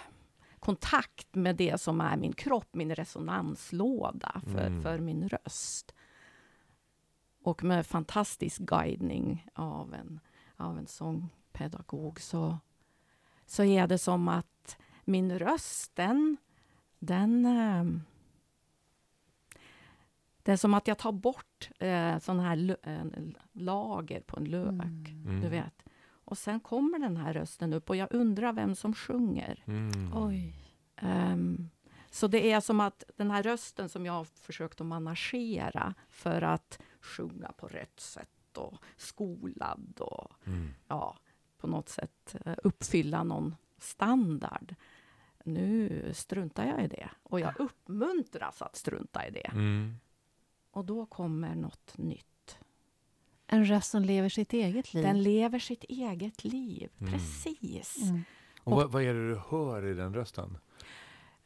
[0.59, 4.81] kontakt med det som är min kropp, min resonanslåda för, mm.
[4.81, 5.93] för min röst.
[7.43, 10.19] Och med fantastisk guidning av en,
[10.55, 12.57] av en sångpedagog så,
[13.45, 16.37] så är det som att min röst, den,
[16.99, 17.83] den eh,
[20.49, 23.05] det är som att jag tar bort eh, sån här eh,
[23.51, 25.09] lager på en lök.
[25.09, 25.41] Mm.
[25.41, 25.83] Du vet.
[26.25, 29.63] Och sen kommer den här rösten upp och jag undrar vem som sjunger.
[29.67, 30.11] Mm.
[30.15, 30.55] Oj.
[31.01, 31.69] Um,
[32.09, 36.41] så det är som att den här rösten som jag har försökt att managera för
[36.41, 40.69] att sjunga på rätt sätt och skolad och mm.
[40.87, 41.17] ja,
[41.57, 44.75] på något sätt eh, uppfylla någon standard.
[45.43, 49.47] Nu struntar jag i det och jag uppmuntras att strunta i det.
[49.51, 49.95] Mm.
[50.71, 52.25] Och då kommer något nytt.
[53.47, 55.03] En röst som lever sitt eget liv.
[55.03, 57.13] Den lever sitt eget liv, mm.
[57.13, 57.97] precis.
[58.01, 58.23] Mm.
[58.63, 60.57] Och, vad, vad, är det du hör i den rösten?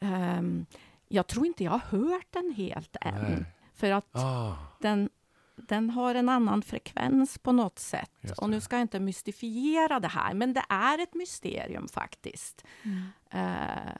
[0.00, 0.66] Um,
[1.08, 3.22] jag tror inte jag har hört den helt än.
[3.22, 3.44] Nej.
[3.74, 4.56] För att ah.
[4.80, 5.10] den,
[5.56, 8.32] den har en annan frekvens på något sätt.
[8.36, 12.64] Och nu ska jag inte mystifiera det här, men det är ett mysterium faktiskt.
[12.82, 13.02] Mm.
[13.34, 13.92] Uh,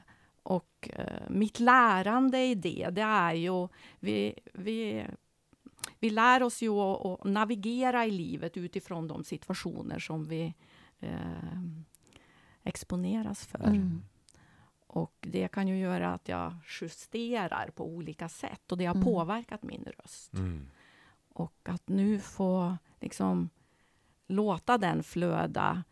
[0.45, 3.67] och uh, mitt lärande i det, det är ju...
[3.99, 5.05] Vi, vi
[5.99, 10.53] vi lär oss ju att, att, navigera i livet utifrån de situationer som vi
[10.99, 11.61] eh,
[12.63, 13.67] exponeras för.
[13.67, 14.03] Mm.
[14.87, 19.05] Och det kan ju göra att jag justerar på olika sätt och det har mm.
[19.05, 20.33] påverkat min röst.
[20.33, 20.67] Mm.
[21.29, 23.49] Och att nu få liksom
[24.27, 25.83] låta den flöda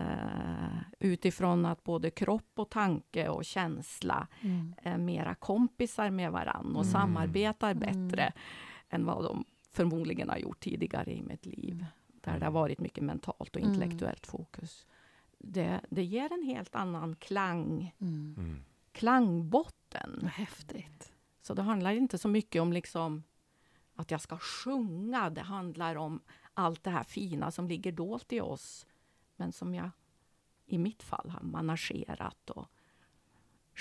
[0.00, 4.74] Uh, utifrån att både kropp och tanke och känsla mm.
[4.82, 6.92] är mera kompisar med varann och mm.
[6.92, 8.32] samarbetar bättre mm.
[8.88, 11.86] än vad de förmodligen har gjort tidigare i mitt liv.
[12.06, 13.68] Där det har varit mycket mentalt och mm.
[13.68, 14.86] intellektuellt fokus.
[15.38, 18.34] Det, det ger en helt annan klang, mm.
[18.38, 18.64] mm.
[18.92, 20.18] klangbotten.
[20.22, 21.12] Vad häftigt.
[21.42, 23.22] Så det handlar inte så mycket om liksom
[23.94, 25.30] att jag ska sjunga.
[25.30, 26.20] Det handlar om
[26.54, 28.86] allt det här fina som ligger dolt i oss,
[29.42, 29.90] men som jag
[30.66, 32.66] i mitt fall har managerat och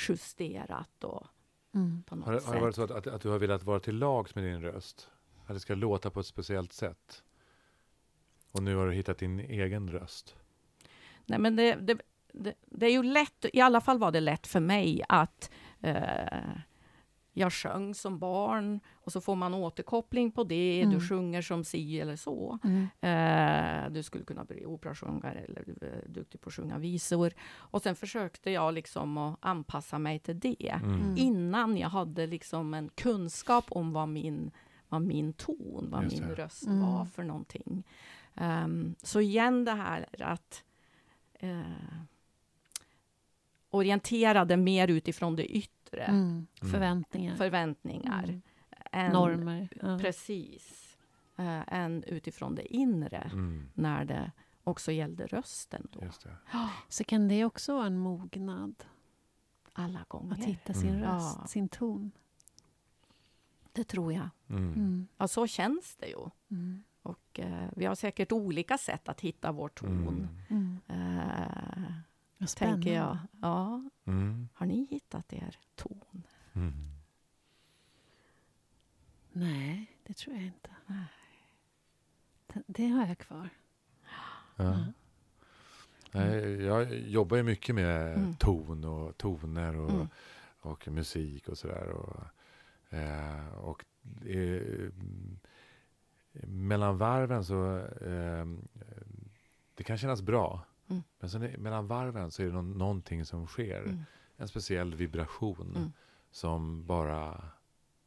[0.07, 1.03] justerat.
[1.03, 1.27] Och
[1.73, 2.03] mm.
[2.03, 2.47] på något har, sätt.
[2.47, 4.61] har det varit så att, att, att, du har velat vara till lags med din
[4.61, 5.09] röst?
[5.45, 7.23] Att det ska låta på ett speciellt sätt?
[8.51, 10.35] Och nu har du hittat din egen röst?
[11.25, 12.01] Nej, men det, det,
[12.33, 16.49] det, det är ju lätt, i alla fall var det lätt för mig att eh,
[17.33, 20.81] jag sjöng som barn och så får man återkoppling på det.
[20.81, 20.93] Mm.
[20.93, 22.59] Du sjunger som si eller så.
[22.63, 22.87] Mm.
[23.01, 27.33] Eh, du skulle kunna bli operasångare eller du är duktig på att sjunga visor.
[27.53, 30.93] Och sen försökte jag liksom att anpassa mig till det mm.
[30.93, 31.17] mm.
[31.17, 34.51] innan jag hade liksom en kunskap om vad min,
[34.89, 36.81] vad min ton, vad min röst mm.
[36.81, 37.83] var för någonting.
[38.35, 40.63] Um, så igen det här att
[41.43, 41.61] uh,
[43.69, 46.03] orienterade mer utifrån det yttre yttre.
[46.03, 46.21] Mm.
[46.21, 46.47] mm.
[46.71, 47.35] Förväntningar.
[47.35, 48.23] Förväntningar.
[48.23, 48.41] Mm.
[48.91, 49.69] Än, Normer.
[49.81, 49.99] Ja.
[49.99, 50.97] Precis.
[51.35, 53.69] Äh, än utifrån det inre, mm.
[53.73, 54.31] när det
[54.63, 55.87] också gällde rösten.
[55.91, 56.01] Då.
[56.89, 58.83] Så kan det också vara en mognad?
[59.73, 60.33] Alla gånger.
[60.33, 61.03] Att hitta sin mm.
[61.03, 61.47] röst, ja.
[61.47, 62.11] sin ton.
[63.71, 64.29] Det tror jag.
[64.49, 65.07] Mm.
[65.17, 66.29] Ja, så känns det ju.
[67.01, 70.27] Och eh, vi har säkert olika sätt att hitta vår ton.
[70.87, 73.17] Eh, tänker jag.
[73.41, 73.83] Ja.
[74.05, 74.49] Mm.
[74.53, 76.23] Har ni hittat er ton?
[76.53, 76.73] Mm.
[79.31, 80.69] Nej, det tror jag inte.
[80.87, 81.07] Nej.
[82.81, 83.49] Det, har jag kvar.
[84.55, 84.85] Ja.
[86.11, 88.35] Nej, jag jobbar ju mycket med mm.
[88.35, 90.07] ton och toner och, mm.
[90.59, 91.89] och musik och sådär.
[91.89, 92.23] Och,
[92.97, 93.85] eh, och
[94.25, 94.89] eh,
[96.47, 98.45] mellan varven så eh,
[99.75, 100.65] det kan kännas bra.
[100.87, 101.03] Mm.
[101.19, 103.81] Men sen mellan varven så är det no någonting som sker.
[103.81, 104.03] Mm.
[104.37, 105.91] En speciell vibration mm.
[106.31, 107.43] som bara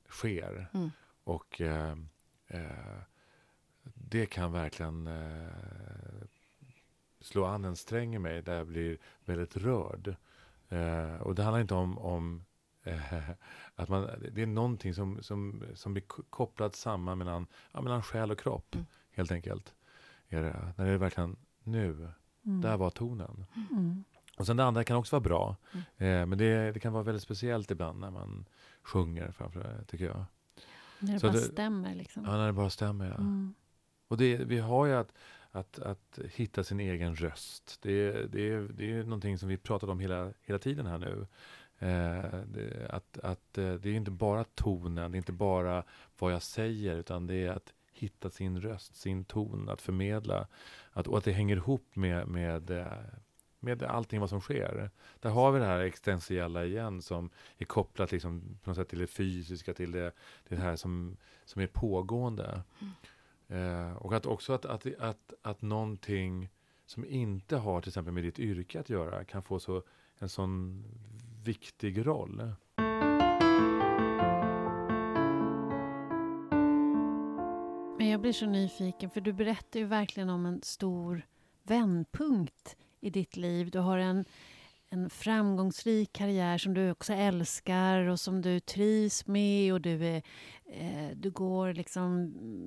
[0.09, 0.71] sker.
[0.75, 0.91] Mm.
[1.25, 1.61] Och
[3.95, 5.49] det kan verkligen eh,
[7.21, 10.17] slå an en sträng i mig där jag blir väldigt rörd.
[10.69, 12.45] Eh, och det handlar inte om, om
[12.83, 13.31] eh,
[13.75, 18.31] att man, det är någonting som, som, som blir kopplat samman mellan, ja, mellan själ
[18.31, 18.87] och kropp, mm.
[19.11, 19.75] helt enkelt.
[20.29, 22.09] är det, när det är verkligen nu,
[22.47, 22.61] Mm.
[22.61, 23.47] där var tonen.
[23.71, 24.05] Mm.
[24.39, 25.57] Och sen det andra kan också vara bra.
[25.73, 25.83] Mm.
[25.97, 28.45] Eh, men det, det kan vara väldigt speciellt ibland när man
[28.83, 30.25] sjunger framför tycker jag.
[30.99, 32.25] När det Så bara det- stämmer liksom.
[32.25, 33.09] Ja, när det bara stämmer.
[33.09, 33.17] Ja.
[34.09, 35.13] Och det, vi har ju att,
[35.51, 37.79] att, att hitta sin egen röst.
[37.83, 41.27] Det, det, är- det är någonting som vi pratat om hela, hela tiden här nu.
[41.79, 45.85] Eh, det, att, att, eh, det är inte bara tonen, det är inte bara
[46.19, 50.47] vad jag säger, utan det är att hitta sin röst, sin ton, att förmedla.
[50.93, 52.87] Att, och att det hänger ihop med, med, eh,
[53.61, 54.91] med allting vad som sker.
[55.21, 58.99] Där har vi det här existentiella igen som är kopplat liksom, på något sätt till
[58.99, 60.13] det fysiska, till det,
[60.49, 62.63] till det här som, som är pågående.
[62.81, 62.93] Mm.
[63.55, 66.49] Eh, och att också att, att, att, att någonting
[66.87, 69.83] som inte har till exempel med ditt yrke att göra kan få så,
[70.19, 70.85] en sån
[71.45, 72.53] viktig roll.
[77.99, 81.27] Men jag blir så nyfiken, för du berättar ju verkligen om en stor
[81.63, 83.71] vändpunkt i ditt liv.
[83.71, 84.25] Du har en,
[84.95, 90.23] en framgångsrik karriär som du också älskar och som du trivs med och du, är,
[90.67, 92.25] eh, du går liksom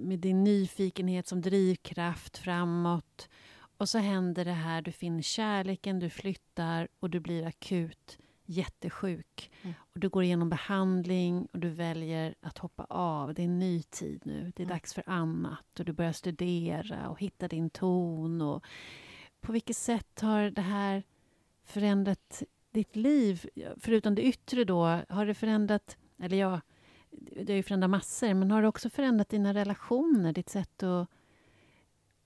[0.07, 3.29] med din nyfikenhet som drivkraft framåt.
[3.77, 9.51] Och så händer det här, du finner kärleken, du flyttar och du blir akut jättesjuk.
[9.61, 9.73] Mm.
[9.93, 13.33] Och du går igenom behandling och du väljer att hoppa av.
[13.33, 14.51] Det är en ny tid nu.
[14.55, 14.75] Det är Mm.
[14.75, 15.79] dags för annat.
[15.79, 18.41] Och du börjar studera och hitta din ton.
[18.41, 18.65] Och
[19.41, 21.03] på vilket sätt har det här
[21.67, 23.49] förändrat ditt liv?
[23.77, 25.97] Förutom det yttre då, har det förändrat...
[26.17, 26.61] Eller ja,
[27.11, 28.33] det har ju förändrat massor.
[28.33, 30.33] Men har det också förändrat dina relationer?
[30.33, 31.09] Ditt sätt att,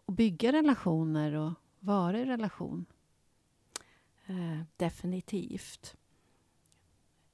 [0.06, 2.86] att bygga relationer och vara i relation?
[4.26, 5.96] Eh, definitivt.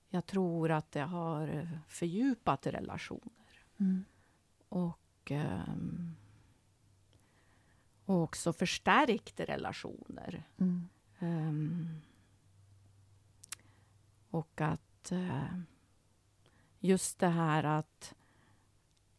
[0.10, 3.66] Jag tror att det har fördjupat relationer.
[3.80, 4.06] Mm.
[4.70, 6.16] Och, ehm,
[8.06, 10.44] och också förstärkt relationer.
[10.58, 10.90] Mm.
[11.20, 12.02] Ehm,
[14.30, 15.60] och att eh,
[16.80, 18.14] just det här att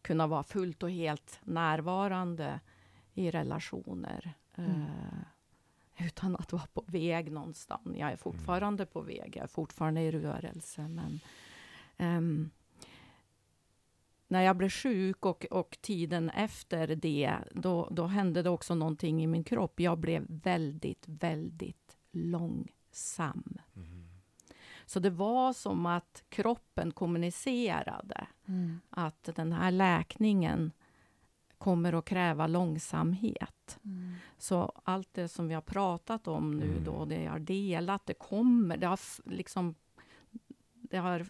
[0.03, 2.61] kunna vara fullt och helt närvarande
[3.15, 4.33] i relationer.
[4.55, 4.71] Mm.
[4.71, 7.97] Eh, utan att vara på väg någonstans.
[7.97, 10.89] Jag är fortfarande på väg, jag är fortfarande i rörelse.
[10.89, 11.21] Men,
[11.97, 12.51] ehm,
[14.29, 19.23] när jag blev sjuk och, och tiden efter det, då, då hände det också någonting
[19.23, 19.81] i min kropp.
[19.81, 23.59] Jag blev väldigt, väldigt långsam.
[24.87, 28.81] Så det var som att kroppen kommunicerade Mm.
[28.91, 30.73] att den här läkningen
[31.59, 33.79] kommer att kräva långsamhet.
[33.85, 34.15] Mm.
[34.39, 36.85] Så allt det som vi har pratat om nu Mm.
[36.85, 39.01] då, det jag har delat, det kommer, det har
[39.31, 39.75] liksom
[40.73, 41.27] det har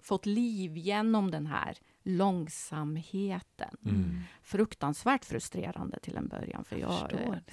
[0.00, 3.76] fått liv genom den här långsamheten.
[3.84, 4.20] Mm.
[4.42, 7.52] Fruktansvärt frustrerande till en början, för jag är det.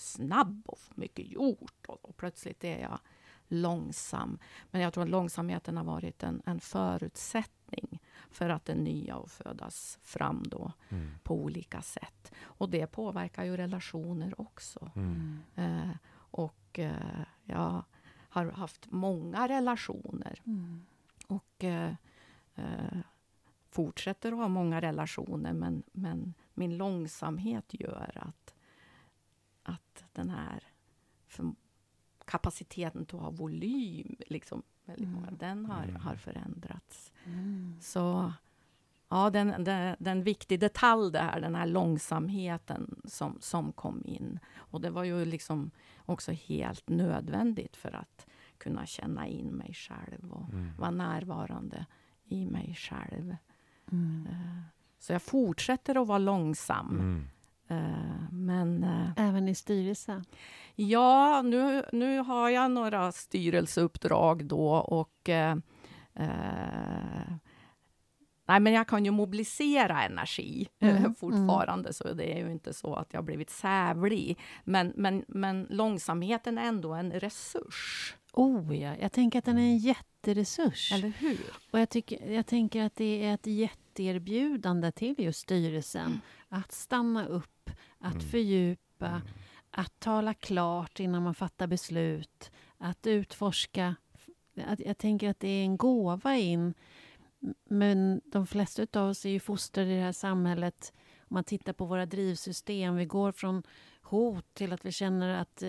[0.00, 2.98] Snabb och får mycket gjort och, och plötsligt är jag
[3.48, 4.38] långsam.
[4.70, 9.30] Men jag tror att långsamheten har varit en, en förutsättning för att det nya att
[9.30, 11.10] födas fram då Mm.
[11.22, 12.32] på olika sätt.
[12.42, 14.90] Och det påverkar ju relationer också.
[14.96, 15.38] Mm.
[15.56, 17.84] Eh, och eh, jag
[18.28, 20.86] har haft många relationer Mm.
[21.26, 21.94] och eh,
[22.54, 22.98] eh,
[23.70, 28.54] fortsätter att ha många relationer men, men min långsamhet gör att,
[29.62, 30.62] att den här
[31.26, 31.52] för,
[32.24, 35.38] kapaciteten att ha volym, liksom, väldigt många, Mm.
[35.38, 35.96] den har, Mm.
[35.96, 37.12] har förändrats.
[37.24, 37.76] Mm.
[37.80, 38.32] Så
[39.08, 44.38] ja, den, den, den viktig detalj det här, den här långsamheten som, som kom in.
[44.56, 45.70] Och det var ju liksom
[46.06, 48.26] också helt nödvändigt för att
[48.58, 50.76] kunna känna in mig själv och Mm.
[50.78, 51.86] vara närvarande
[52.24, 53.36] i mig själv.
[53.92, 54.26] Mm.
[54.30, 54.62] Eh,
[54.98, 56.98] Så jag fortsätter att vara långsam.
[57.70, 57.84] Mm.
[57.84, 60.24] Eh, Men eh, Även i styrelsen?
[60.74, 65.56] ja, nu, nu har jag några styrelseuppdrag då och eh,
[66.14, 67.32] eh,
[68.46, 72.72] Nej, men jag kan ju mobilisera energi eh, Mm, fortfarande, så det är ju inte
[72.74, 74.38] så att jag har blivit sävlig.
[74.64, 79.62] Men, men, men långsamheten är ändå en resurs, Oh ja, jag tänker att den är
[79.62, 80.92] en jätteresurs.
[80.92, 81.40] eller hur?
[81.70, 86.06] Och jag, tycker, jag tänker att det är ett jätteerbjudande till just styrelsen.
[86.06, 86.20] Mm.
[86.48, 88.28] Att stanna upp, att Mm.
[88.28, 89.22] fördjupa, Mm.
[89.70, 93.94] att tala klart innan man fattar beslut, att utforska.
[94.66, 96.74] Att jag tänker att det är en gåva in.
[97.64, 101.72] Men de flesta av oss är ju fostrade i det här samhället Om man tittar
[101.72, 103.62] på våra drivsystem, vi går från
[104.10, 105.68] hot till att vi känner att, eh,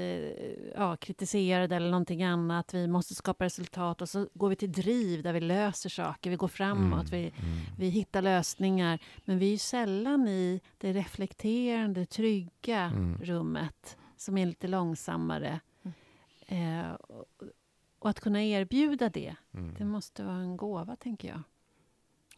[0.75, 2.73] ja, kritiserade eller någonting annat.
[2.73, 6.35] Vi måste skapa resultat och så går vi till driv där vi löser saker, vi
[6.35, 7.59] går framåt, Mm, vi, mm.
[7.77, 8.99] vi hittar lösningar.
[9.25, 13.17] Men vi är ju sällan i det reflekterande, trygga Mm.
[13.23, 15.59] rummet som är lite långsammare.
[16.47, 16.79] Mm.
[16.87, 17.25] Eh, och-
[17.99, 19.75] och att kunna erbjuda det, Mm.
[19.77, 21.41] det måste vara en gåva, tänker jag.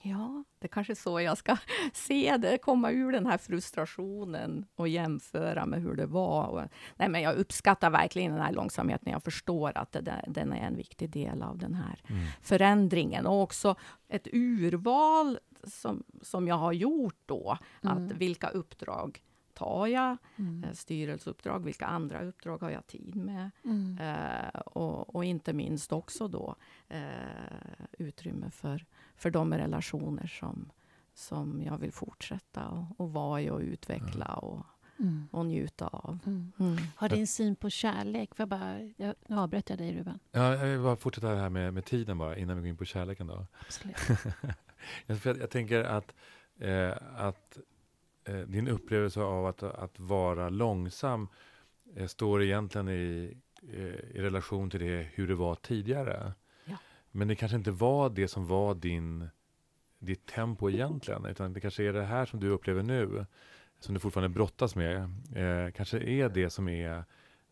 [0.06, 1.58] Ja, det är kanske är så jag ska
[1.94, 6.48] se det, komma ur den här frustrationen och jämföra med hur det var.
[6.48, 6.62] Och,
[6.96, 9.12] nej, men jag uppskattar verkligen den här långsamheten.
[9.12, 12.26] Jag förstår att det, där- den är en viktig del av den här Mm.
[12.42, 13.26] förändringen.
[13.28, 13.76] Och också
[14.08, 17.58] ett urval som, som jag har gjort då.
[17.84, 17.98] Mm.
[18.06, 19.24] Att vilka uppdrag
[19.54, 20.18] tar jag?
[20.36, 20.64] Mm.
[20.64, 23.52] Eh, Styrelseuppdrag, vilka andra uppdrag har jag tid med?
[23.66, 23.98] Mm.
[24.02, 26.56] Eh, och, och inte minst också då
[26.90, 27.02] eh,
[27.92, 28.86] utrymme för,
[29.16, 30.72] för de relationer som,
[31.14, 34.66] som jag vill fortsätta och, och vara i och utveckla och,
[35.00, 35.28] Mm.
[35.32, 36.20] och njuta av.
[36.26, 36.52] Mm.
[36.60, 36.78] Mm.
[36.96, 38.36] Har din syn på kärlek...
[38.36, 40.20] Får jag bara, jag, nu avbröt jag dig, Ruben.
[40.32, 42.78] Ja, jag vill bara fortsätta det här med, med tiden bara, innan vi går in
[42.78, 43.48] på kärleken då.
[43.60, 43.98] Absolut.
[45.06, 46.14] jag, för jag, jag tänker att,
[46.60, 47.58] eh, att
[48.24, 51.28] eh, din upplevelse av att, att vara långsam
[51.96, 53.38] eh, står egentligen i,
[53.74, 53.80] eh,
[54.16, 56.34] i relation till det, hur det var tidigare.
[57.16, 59.30] Men det kanske inte var det som var din,
[60.00, 63.26] ditt tempo egentligen, utan det kanske är det här som du upplever nu,
[63.80, 64.98] som du fortfarande brottas med,
[65.36, 67.04] eh, kanske är det som är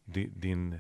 [0.05, 0.79] di, din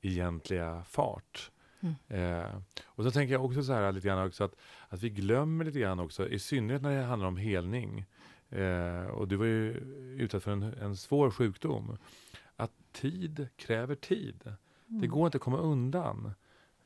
[0.00, 1.50] egentliga fart.
[1.80, 1.94] Mm.
[2.08, 2.56] Eh,
[2.86, 4.54] och så tänker jag också så här lite grann också att,
[4.88, 8.04] att vi glömmer lite grann också, i synnerhet när det handlar om helning.
[8.50, 9.72] Eh, och du var ju
[10.18, 11.98] utsatt för en, en svår sjukdom.
[12.56, 14.40] Att tid kräver tid.
[14.86, 15.10] Det Mm.
[15.10, 16.32] går inte att komma undan.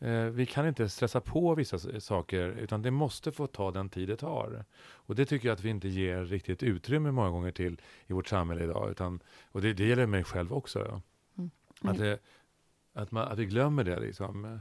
[0.02, 4.08] Eh, vi kan inte stressa på vissa saker, utan det måste få ta den tid
[4.08, 4.64] det tar.
[4.80, 8.28] Och det tycker jag att vi inte ger riktigt utrymme många gånger till i vårt
[8.28, 8.90] samhälle idag.
[8.90, 11.02] Utan, och det, det gäller mig själv också.
[11.38, 11.50] Mm.
[11.80, 12.18] Att, det,
[12.92, 14.60] att, man, att vi glömmer det liksom.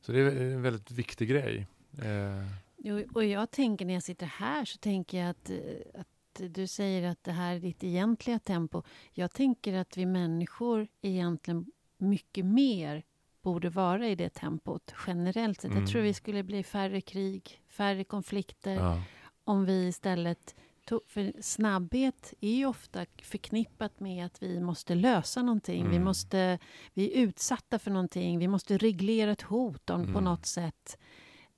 [0.00, 1.66] Så det är en väldigt viktig grej.
[1.98, 2.46] Eh,
[2.84, 6.08] Jo, och jag tänker när jag sitter här så tänker jag att, eh, att
[6.54, 8.82] du säger att det här är ditt egentliga tempo.
[9.12, 11.66] Jag tänker att vi människor egentligen
[11.96, 13.02] mycket mer
[13.42, 15.70] borde vara i det tempot generellt sett.
[15.70, 15.82] Mm.
[15.82, 19.02] Jag tror vi skulle bli färre krig, färre konflikter ja.
[19.44, 20.54] om vi istället
[20.86, 25.82] tog, för snabbhet är ju ofta förknippat med att vi måste lösa någonting.
[25.88, 26.04] Vi, Mm.
[26.04, 26.58] måste,
[26.94, 28.38] vi är utsatta för någonting.
[28.38, 30.24] Vi måste reglera ett hot om, på Mm.
[30.24, 30.98] något sätt.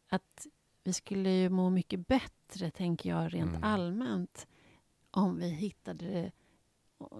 [0.08, 0.46] Att
[0.84, 3.64] vi skulle ju må mycket bättre, tänker jag, rent Mm.
[3.64, 4.46] allmänt
[5.10, 6.32] om vi hittade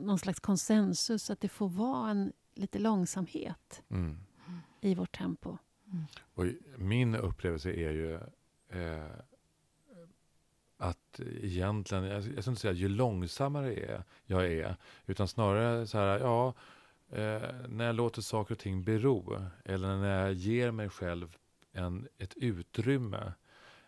[0.01, 4.19] någon slags konsensus, att det får vara en lite långsamhet Mm.
[4.85, 5.59] I vårt tempo.
[6.35, 6.45] Och
[6.77, 8.15] min upplevelse är ju
[8.69, 9.11] eh,
[10.77, 14.77] att egentligen, jag, jag ska inte säga ju långsammare är, jag är,
[15.07, 16.55] utan snarare så här, ja,
[17.11, 21.37] eh, när jag låter saker och ting bero, eller när jag ger mig själv
[21.73, 23.33] en, ett utrymme,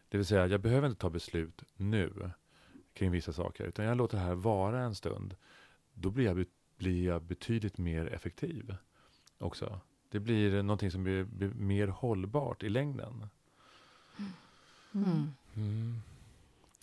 [0.09, 2.31] det vill säga jag behöver inte ta beslut nu
[2.93, 5.37] kring vissa saker, utan jag låter det här vara en stund,
[5.95, 6.45] då blir jag,
[6.77, 8.77] blir jag betydligt mer effektiv
[9.39, 9.81] också.
[10.17, 13.29] Det blir någonting som blir, blir mer hållbart i längden.
[14.95, 15.33] Mm.
[15.55, 15.95] Mm.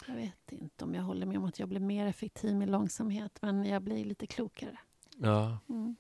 [0.07, 3.39] Jag vet inte om jag håller med om att jag blir mer effektiv med långsamhet,
[3.41, 4.77] men jag blir lite klokare.
[5.17, 5.57] Ja.
[5.69, 5.95] Mm.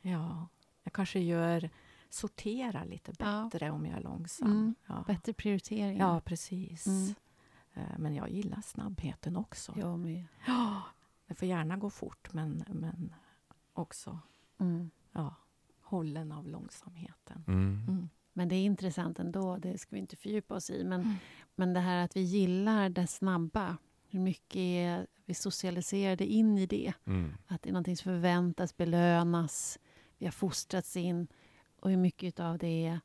[0.00, 0.48] Ja,
[0.82, 1.70] jag kanske gör,
[2.10, 3.48] sorterar lite Ja.
[3.52, 4.50] bättre om jag är långsam.
[4.50, 4.74] Mm.
[4.86, 5.04] Ja.
[5.06, 5.98] Bättre prioritering.
[5.98, 6.86] ja, precis.
[6.86, 7.14] Mm.
[7.74, 9.74] Eh, Men jag gillar snabbheten också.
[9.76, 10.24] Jag med.
[10.46, 10.82] Ja,
[11.26, 13.14] det får gärna gå fort, men, men
[13.72, 14.18] också
[14.58, 14.90] Mm.
[15.12, 15.34] ja,
[15.86, 17.44] hållen av långsamheten.
[17.48, 17.84] Mm.
[17.88, 18.08] Mm.
[18.32, 20.84] Men det är intressant ändå, det ska vi inte fördjupa oss i.
[20.84, 21.14] Men, Mm.
[21.54, 23.76] men det här att vi gillar det snabba,
[24.08, 26.92] hur mycket är vi socialiserade in i det?
[27.04, 27.32] Mm.
[27.46, 29.78] Att det är någonting som förväntas, belönas,
[30.18, 31.26] vi har fostrats in
[31.80, 33.00] och hur mycket av det är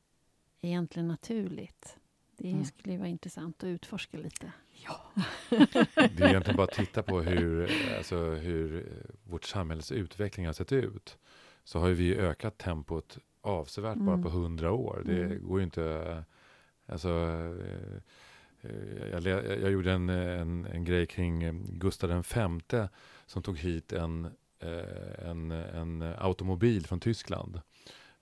[0.60, 1.98] egentligen naturligt.
[2.36, 2.64] Det Mm.
[2.64, 4.52] skulle ju vara intressant att utforska lite.
[4.84, 5.00] Ja.
[5.50, 10.52] Det är egentligen bara att titta på hur, alltså, hur eh, vårt samhälles utveckling har
[10.52, 11.18] sett ut.
[11.64, 14.22] Så har vi ökat tempot avsevärt bara Mm.
[14.22, 15.02] på hundra år.
[15.06, 15.48] Det Mm.
[15.48, 16.24] går ju inte...
[16.86, 19.22] Alltså, eh, eh, jag,
[19.60, 22.10] jag gjorde en, en, en grej kring eh, Gustav
[22.70, 22.88] V
[23.26, 24.28] som tog hit en,
[25.18, 27.60] en, en automobil från Tyskland.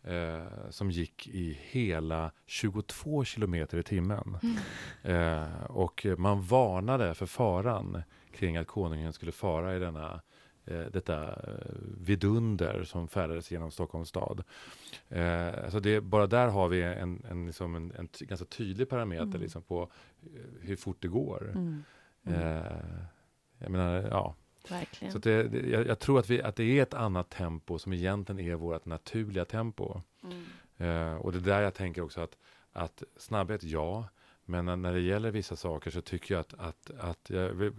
[0.03, 4.37] Eh, som gick i hela 22 kilometer i timmen.
[5.03, 10.21] Eh, och man varnade för faran kring att konungen skulle fara i denna,
[10.65, 14.45] eh, detta eh, vidunder som färdades genom Stockholms stad.
[15.09, 19.25] Eh, alltså det, bara där har vi en, en, liksom en, en ganska tydlig parameter
[19.25, 19.41] Mm.
[19.41, 19.91] liksom på
[20.23, 21.51] eh, hur fort det går.
[21.55, 21.85] Mm.
[22.25, 22.41] Mm.
[22.41, 22.65] Eh,
[23.59, 24.35] jag menar, ja.
[24.69, 25.13] Verkligen.
[25.13, 27.93] Så det, det, jag, jag, tror att, vi, att det är ett annat tempo som
[27.93, 30.01] egentligen är vårt naturliga tempo.
[30.23, 30.45] Mm.
[30.77, 32.37] Eh, och det är där jag tänker också att,
[32.73, 34.09] att snabbhet, ja.
[34.51, 37.73] Men när, det gäller vissa saker så tycker jag att, att, att jag,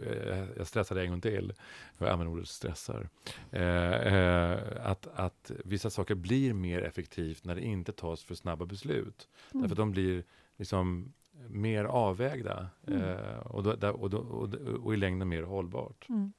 [0.58, 1.54] jag stressar en gång till.
[1.98, 3.10] Jag använder ordet stressar.
[3.52, 8.66] Eh, eh, att, att vissa saker blir mer effektivt när det inte tas för snabba
[8.66, 9.28] beslut.
[9.54, 9.62] Mm.
[9.62, 10.24] Därför att de blir
[10.58, 11.14] liksom
[11.48, 13.02] mer avvägda Mm.
[13.02, 16.10] eh, och, då, och, då, och, och i längden mer hållbart.
[16.10, 16.34] Mm.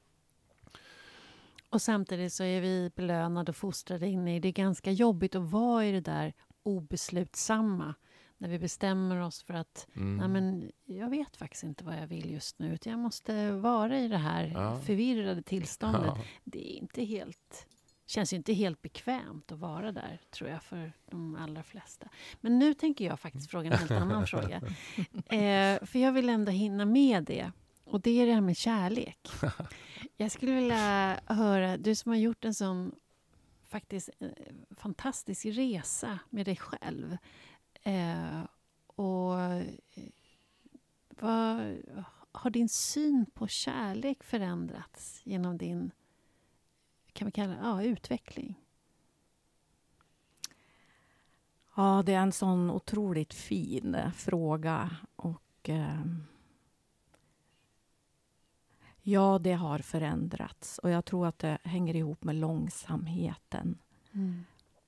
[1.69, 5.51] Och samtidigt så är vi belönade och fostrade in i det är ganska jobbigt att
[5.51, 7.95] vara i det där obeslutsamma.
[8.43, 10.17] När vi bestämmer oss för att Mm.
[10.17, 12.73] Nej, men jag vet faktiskt inte vad jag vill just nu.
[12.73, 14.79] Utan jag måste vara i det här Ja.
[14.79, 16.01] förvirrade tillståndet.
[16.05, 16.17] Ja.
[16.43, 17.67] Det är inte helt,
[18.05, 22.09] känns ju inte helt bekvämt att vara där, tror jag, för de allra flesta.
[22.41, 24.61] Men nu tänker jag faktiskt fråga en helt annan fråga.
[25.25, 27.51] Eh, för jag vill ändå hinna med det.
[27.83, 29.27] Och det är det här med kärlek.
[30.17, 32.95] Jag skulle vilja höra, du som har gjort en sån
[33.69, 34.27] faktiskt eh,
[34.77, 37.17] fantastisk resa med dig själv.
[37.83, 38.41] Eh,
[38.85, 39.33] och
[41.09, 41.77] vad,
[42.31, 45.91] har din syn på kärlek förändrats genom din
[47.13, 48.59] kan vi kalla det, ja, utveckling?
[51.75, 54.97] Ja, det är en sån otroligt fin eh, fråga.
[55.15, 56.05] Och, eh,
[59.01, 60.77] ja, det har förändrats.
[60.77, 63.77] Och jag tror att det hänger ihop med långsamheten.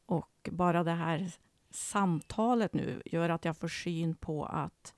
[0.05, 1.31] Och bara det här
[1.75, 4.93] samtalet nu gör att jag får syn på att,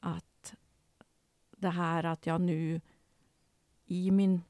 [0.00, 0.54] att
[1.56, 2.80] det här att jag nu
[3.86, 4.42] i min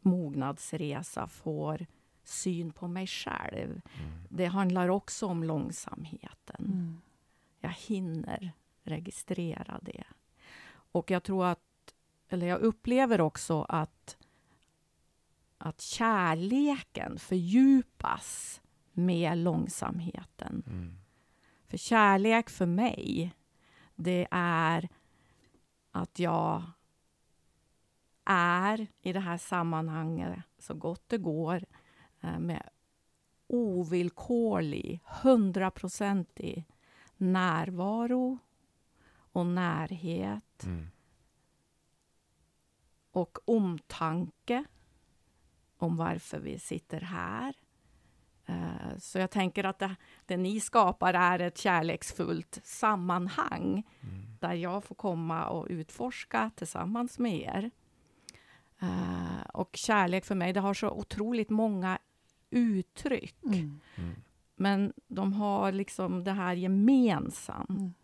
[0.00, 1.86] mognadsresa får
[2.24, 3.70] syn på mig själv.
[3.70, 4.10] Mm.
[4.28, 6.64] Det handlar också om långsamheten.
[6.64, 7.00] Mm.
[7.60, 10.04] Jag hinner registrera det.
[10.70, 11.94] Och jag tror att,
[12.28, 14.16] eller jag upplever också att,
[15.58, 18.61] att kärleken fördjupas
[18.92, 20.62] med långsamheten.
[20.66, 20.98] Mm.
[21.68, 23.34] För kärlek för mig,
[23.94, 24.88] det är
[25.90, 26.62] att jag
[28.24, 31.64] är i det här sammanhanget så gott det går
[32.20, 32.68] eh, med
[33.46, 36.64] ovillkorlig, hundraprocentig
[37.16, 38.38] närvaro
[39.32, 40.86] och närhet Mm.
[43.10, 44.64] och omtanke
[45.76, 47.54] om varför vi sitter här.
[48.46, 54.22] Eh, Så jag tänker att det, det ni skapar är ett kärleksfullt sammanhang Mm.
[54.40, 57.70] där jag får komma och utforska tillsammans med er.
[58.80, 61.98] Eh, Och kärlek för mig, det har så otroligt många
[62.50, 63.36] uttryck.
[63.44, 63.80] Mm.
[63.96, 64.14] Mm.
[64.56, 67.70] Men de har liksom det här gemensamt.
[67.70, 67.94] Mm.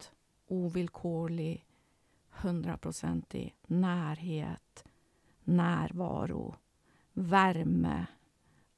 [0.64, 1.66] Ovillkorlig,
[2.30, 4.84] hundraprocentig närhet,
[5.45, 6.57] närvaro,
[7.12, 8.07] värme,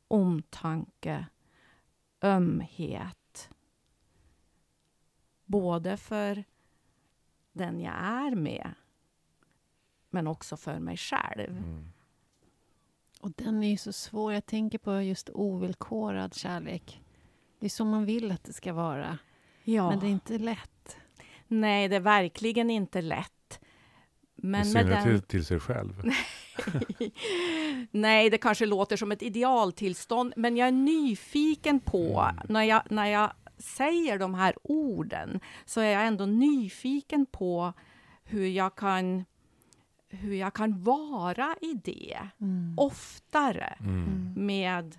[0.08, 1.26] omtanke,
[2.22, 3.50] ömhet.
[5.44, 6.44] Både för
[7.52, 8.74] den jag är med,
[10.10, 11.56] men också för mig själv.
[11.56, 11.92] Mm.
[13.20, 14.32] Och den är ju så svår.
[14.32, 17.02] Jag tänker på just ovillkorad kärlek.
[17.58, 19.18] Det är så man vill att det ska vara.
[19.64, 19.90] Ja.
[19.90, 20.96] Men det är inte lätt.
[21.46, 23.60] Nej, det är verkligen inte lätt.
[24.36, 25.22] I Men med synnerhet den...
[25.22, 26.02] till sig själv.
[27.90, 32.46] Nej, det kanske låter som ett idealtillstånd, men jag är nyfiken på, Mm.
[32.48, 37.72] när, jag, när jag säger de här orden, så är jag ändå nyfiken på
[38.24, 39.24] hur jag kan,
[40.08, 42.74] hur jag kan vara i det Mm.
[42.76, 44.32] oftare Mm.
[44.36, 44.98] med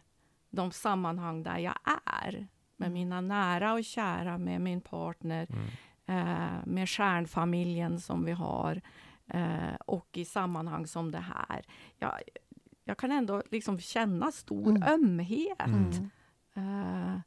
[0.49, 1.75] de sammanhang där jag
[2.23, 2.47] är.
[2.77, 5.67] Med mina nära och kära, med min partner, Mm.
[6.27, 8.81] eh, med stjärnfamiljen som vi har
[9.33, 11.65] eh, och i sammanhang som det här.
[11.97, 12.19] Jag,
[12.83, 14.83] jag kan ändå liksom känna stor Mm.
[14.83, 15.59] ömhet.
[15.65, 16.09] Mm.
[16.53, 17.19] Eh,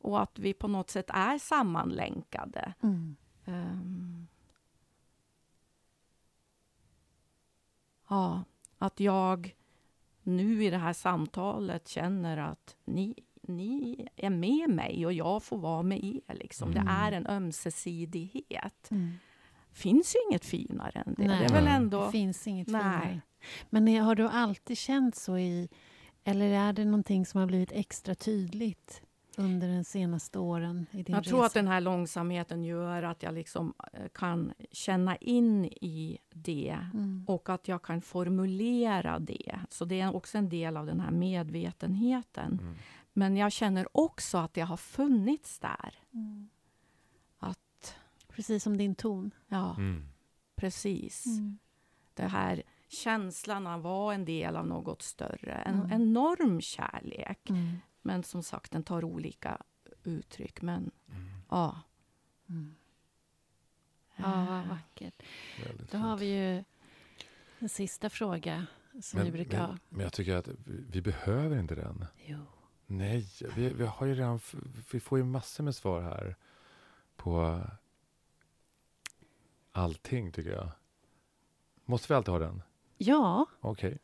[0.00, 2.74] och att vi på något sätt är sammanlänkade.
[2.82, 3.16] Mm.
[3.44, 4.26] Ehm.
[8.08, 8.44] ja,
[8.78, 9.54] att jag
[10.22, 15.58] nu i det här samtalet känner att ni, ni är med mig och jag får
[15.58, 16.34] vara med er.
[16.34, 16.70] Liksom.
[16.70, 16.84] Mm.
[16.84, 18.90] Det är en ömsesidighet.
[18.90, 19.12] Mm.
[19.72, 21.26] Finns ju inget finare än det.
[21.26, 21.38] Nej.
[21.38, 22.04] Det är väl ändå...
[22.04, 22.82] Det finns inget Nej.
[22.82, 23.20] finare.
[23.70, 25.68] Men har du alltid känt så i...
[26.24, 29.02] Eller är det någonting som har blivit extra tydligt
[29.36, 31.30] under de senaste åren i din Jag resa?
[31.30, 36.78] tror att den här långsamheten gör att jag liksom eh, kan känna in i det
[36.94, 37.24] Mm.
[37.28, 39.58] och att jag kan formulera det.
[39.70, 42.58] Så det är också en del av den här medvetenheten.
[42.62, 42.74] Mm.
[43.12, 45.94] Men jag känner också att det har funnits där.
[46.14, 46.48] Mm.
[48.40, 49.30] Precis som din ton.
[49.48, 50.08] ja, Mm.
[50.56, 51.26] precis.
[51.26, 51.58] Mm.
[52.14, 55.52] Det här känslan av att vara en del av något större.
[55.52, 55.92] En Mm.
[55.92, 57.50] enorm kärlek.
[57.50, 57.76] Mm.
[58.02, 59.62] Men som sagt, den tar olika
[60.04, 60.62] uttryck.
[60.62, 61.28] Men Mm.
[61.50, 61.80] ja.
[62.48, 62.74] Mm.
[64.16, 65.22] Ja, vad Eh, vackert.
[65.66, 66.64] Väldigt Då har vi ju
[67.58, 68.66] en sista fråga
[69.02, 69.68] som men, vi brukar ha.
[69.68, 72.04] men, men jag tycker att vi, vi behöver inte den.
[72.26, 72.38] Jo.
[72.86, 73.26] Nej,
[73.56, 74.40] vi, vi har ju redan,
[74.92, 76.36] vi får ju massor med svar här
[77.16, 77.60] på
[79.72, 80.68] allting tycker jag.
[81.84, 82.62] Måste vi alltid ha den?
[82.98, 83.98] Ja, Okej,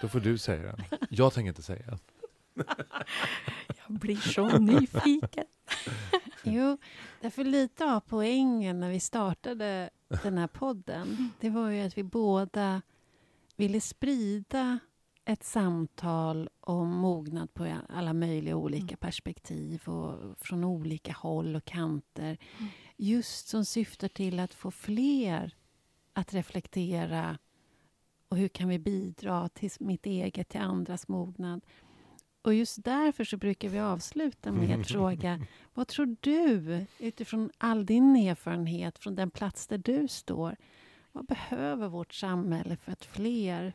[0.00, 0.84] då får du säga den.
[1.10, 1.98] Jag tänker inte säga den.
[3.88, 5.44] Jag blir så nyfiken.
[6.44, 6.78] jo.
[7.20, 9.90] Därför lite av poängen när vi startade
[10.22, 12.82] den här podden, det var ju att vi båda
[13.56, 14.78] ville sprida
[15.24, 18.96] ett samtal om mognad på alla möjliga olika Mm.
[18.96, 22.38] perspektiv och från olika håll och kanter.
[22.58, 22.70] Mm.
[23.04, 25.54] Just som syftar till att få fler
[26.12, 27.38] att reflektera
[28.28, 31.64] och hur kan vi bidra till mitt eget, till andras mognad.
[32.42, 37.86] Och just därför så brukar vi avsluta med att fråga vad tror du, utifrån all
[37.86, 40.56] din erfarenhet från den plats där du står,
[41.12, 43.72] vad behöver vårt samhälle för att fler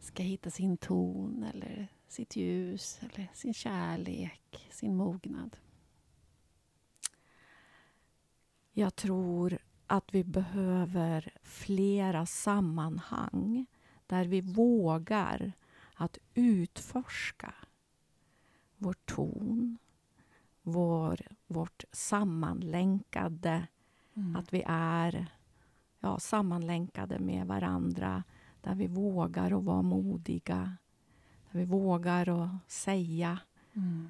[0.00, 5.56] ska hitta sin ton eller sitt ljus eller sin kärlek, sin mognad?
[8.72, 13.66] Jag tror att vi behöver flera sammanhang
[14.06, 15.52] där vi vågar
[15.94, 17.54] att utforska
[18.76, 19.78] vår ton,
[20.62, 23.66] vår, vårt sammanlänkade,
[24.14, 24.36] Mm.
[24.36, 25.26] att vi är
[26.00, 28.24] ja, sammanlänkade med varandra,
[28.60, 30.76] där vi vågar att vara modiga,
[31.50, 33.38] där vi vågar att säga
[33.74, 34.08] Mm.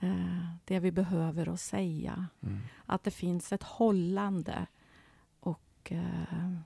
[0.00, 2.26] Eh, det vi behöver att säga.
[2.42, 2.58] Mm.
[2.86, 4.66] Att det finns ett hållande
[5.40, 6.56] och eh,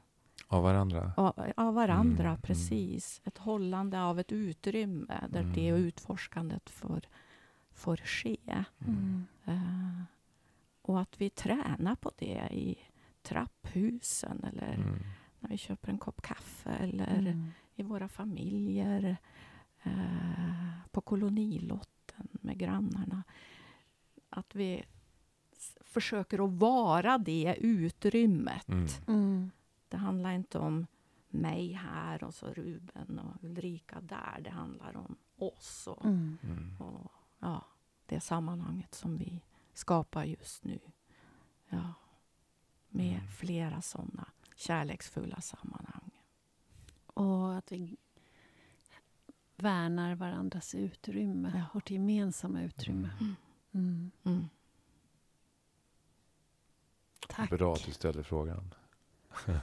[0.48, 1.12] Av varandra.
[1.16, 2.40] av, av varandra, Mm, mm.
[2.42, 3.20] precis.
[3.24, 5.52] Ett hållande av ett utrymme där Mm.
[5.52, 7.00] det utforskandet får,
[7.72, 8.64] får ske.
[9.44, 10.02] Eh,
[10.82, 12.78] och att vi tränar på det i
[13.22, 15.00] trapphusen eller
[15.40, 19.16] när vi köper en kopp kaffe eller i våra familjer,
[19.82, 21.00] eh, på
[22.12, 23.22] kolonilotten med grannarna.
[24.30, 24.84] Att vi
[25.80, 28.68] försöker att vara det utrymmet.
[28.68, 28.86] Mm.
[29.06, 29.50] Mm.
[29.88, 30.86] Det handlar inte om
[31.28, 34.40] mig här och så Ruben och Ulrika där.
[34.40, 36.38] Det handlar om oss och, Mm.
[36.42, 36.76] Mm.
[36.80, 37.64] och ja,
[38.06, 39.40] det sammanhanget som vi
[39.74, 40.80] skapar just nu.
[41.68, 41.94] Ja,
[42.88, 43.28] med Mm.
[43.28, 46.10] flera sådana kärleksfulla sammanhang.
[47.06, 47.96] Och att vi
[49.62, 51.64] värnar varandras utrymme, Ja.
[51.74, 53.10] vårt gemensamma utrymme.
[53.20, 53.36] Mm.
[53.72, 54.10] Mm.
[54.24, 54.48] Mm.
[57.28, 57.50] Tack.
[57.50, 58.74] Bra att du ställde frågan.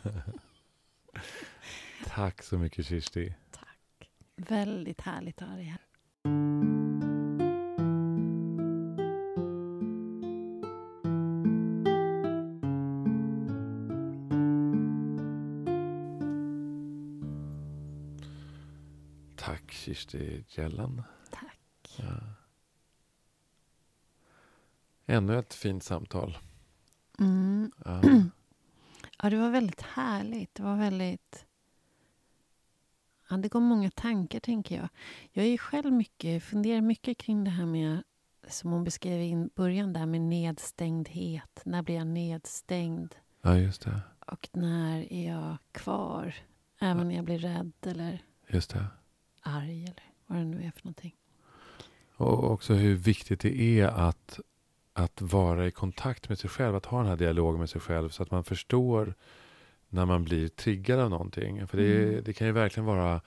[2.05, 3.35] Tack så mycket Kirsti.
[3.51, 4.09] Tack.
[4.35, 5.81] Väldigt härligt att ha dig här.
[19.97, 21.03] Kirsti Gjellan.
[21.31, 21.95] Tack.
[21.97, 22.19] Ja.
[25.05, 26.37] Ännu ett fint samtal.
[27.19, 27.71] Mm.
[27.85, 28.01] Ja.
[29.23, 30.55] Ja, det var väldigt härligt.
[30.55, 31.45] Det var väldigt...
[33.29, 34.89] Ja, det går många tankar, tänker jag.
[35.31, 38.03] Jag är själv mycket, funderar mycket kring det här med,
[38.47, 41.61] som hon beskrev i början där med nedstängdhet.
[41.65, 43.15] När blir jag nedstängd?
[43.41, 44.01] ja, just det.
[44.27, 46.35] Och när är jag kvar?
[46.79, 48.85] Även när jag blir rädd eller Just det.
[49.47, 51.15] Arg eller vad det nu är för någonting.
[52.15, 54.39] Och också hur viktigt det är att,
[54.93, 56.75] att vara i kontakt med sig själv.
[56.75, 59.13] Att ha den här dialogen med sig själv så att man förstår
[59.89, 61.67] när man blir triggad av någonting.
[61.67, 62.23] För det, Mm.
[62.25, 63.21] det kan ju verkligen vara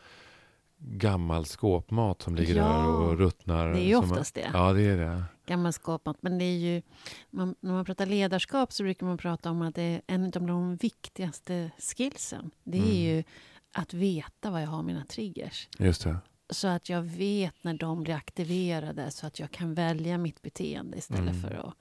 [0.78, 3.68] gammal skåpmat som ligger Ja, där och ruttnar.
[3.72, 4.50] Det är ju oftast det.
[4.52, 5.24] Ja, det är det.
[5.46, 6.16] gammal skåpmat.
[6.20, 6.82] Men det är ju,
[7.30, 10.30] man, när man pratar ledarskap så brukar man prata om att det är en av
[10.46, 12.50] de viktigaste skillsen.
[12.64, 12.94] Det är Mm.
[12.96, 13.24] ju
[13.72, 15.68] att veta var jag har mina triggers.
[15.78, 16.16] Just det.
[16.50, 20.98] Så att jag vet när de blir aktiverade så att jag kan välja mitt beteende
[20.98, 21.40] istället Mm.
[21.42, 21.74] för att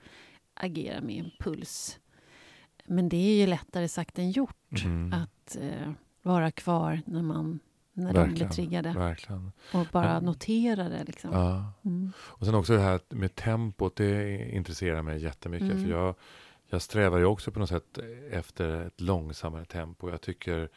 [0.53, 1.99] agera med impuls.
[2.85, 5.13] Men det är ju lättare sagt än gjort Mm.
[5.13, 5.91] att eh,
[6.21, 7.59] vara kvar när, man,
[7.93, 8.91] när de blir triggade.
[8.93, 9.51] Verkligen.
[9.73, 10.19] Och bara Ja.
[10.19, 11.03] notera det.
[11.03, 11.29] Liksom.
[11.33, 11.73] Ja.
[11.85, 12.11] Mm.
[12.19, 15.71] Och sen också det här med tempot, det intresserar mig jättemycket.
[15.71, 15.83] Mm.
[15.83, 16.15] För jag,
[16.69, 17.97] jag strävar ju också på något sätt
[18.31, 20.09] efter ett långsammare tempo.
[20.09, 20.69] Jag tycker,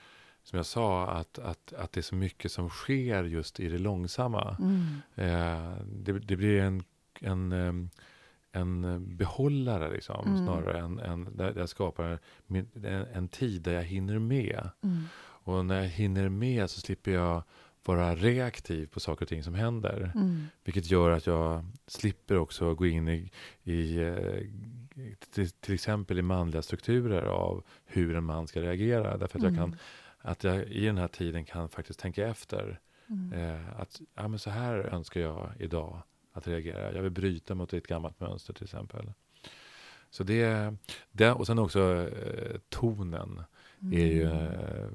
[0.43, 3.79] som jag sa, att, att, att det är så mycket som sker just i det
[3.79, 4.57] långsamma.
[4.61, 4.87] Mm.
[5.15, 6.83] Eh, det, det blir en,
[7.21, 7.91] en,
[8.53, 10.45] en behållare liksom, Mm.
[10.45, 14.69] snarare än, än där jag skapar min, en, en tid där jag hinner med.
[14.83, 15.05] Mm.
[15.45, 17.43] Och när jag hinner med så slipper jag
[17.85, 20.13] vara reaktiv på saker och ting som händer.
[20.15, 20.47] Mm.
[20.65, 23.31] Vilket gör att jag slipper också gå in i,
[23.63, 24.47] i eh,
[25.35, 29.17] till, till exempel i manliga strukturer av hur en man ska reagera.
[29.17, 29.77] Därför att jag kan,
[30.23, 32.81] att jag i den här tiden kan faktiskt tänka efter.
[33.07, 33.33] Mm.
[33.33, 36.93] Eh, att ja, men så här önskar jag idag att reagera.
[36.95, 39.13] Jag vill bryta mot ett gammalt mönster till exempel.
[40.11, 40.75] Så det,
[41.13, 43.43] det och sen också eh, tonen
[43.93, 44.37] är ju Mm.
[44.37, 44.89] eh,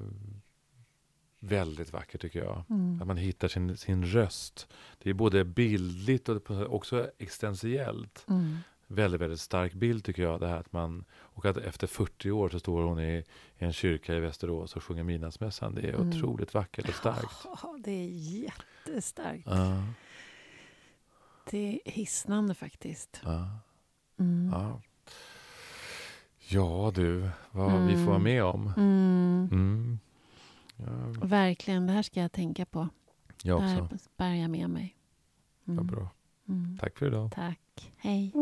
[1.40, 2.64] väldigt vacker tycker jag.
[2.70, 3.00] Mm.
[3.00, 4.68] Att man hittar sin, sin röst.
[4.98, 8.24] Det är både bildligt och också existentiellt.
[8.28, 8.56] Mm.
[8.90, 10.40] Väldigt, väldigt stark bild tycker jag.
[10.40, 13.24] Det här att man, och att efter 40 år så står hon i,
[13.56, 15.74] en kyrka i Västerås och sjunger midnattsmässan.
[15.74, 16.08] Det är Mm.
[16.08, 17.34] otroligt vackert och starkt.
[17.44, 19.42] Ja, det är jättestarkt.
[19.46, 19.82] Ja,
[21.50, 23.20] Det är hisnande faktiskt.
[23.24, 23.48] ja,
[24.18, 24.50] Mm.
[24.52, 24.80] ja.
[26.48, 28.22] ja du, vad vi får vara Mm.
[28.22, 28.72] med om.
[28.76, 29.48] Mm.
[29.52, 29.98] Mm.
[30.76, 32.88] Ja, Verkligen, det här ska jag tänka på.
[33.42, 33.96] jag det här också.
[34.16, 34.96] bär jag med mig.
[35.66, 35.76] Mm.
[35.76, 36.08] Vad bra.
[36.48, 36.78] Mm.
[36.80, 37.32] Tack för idag.
[37.34, 37.92] Tack.
[37.96, 38.32] Hej.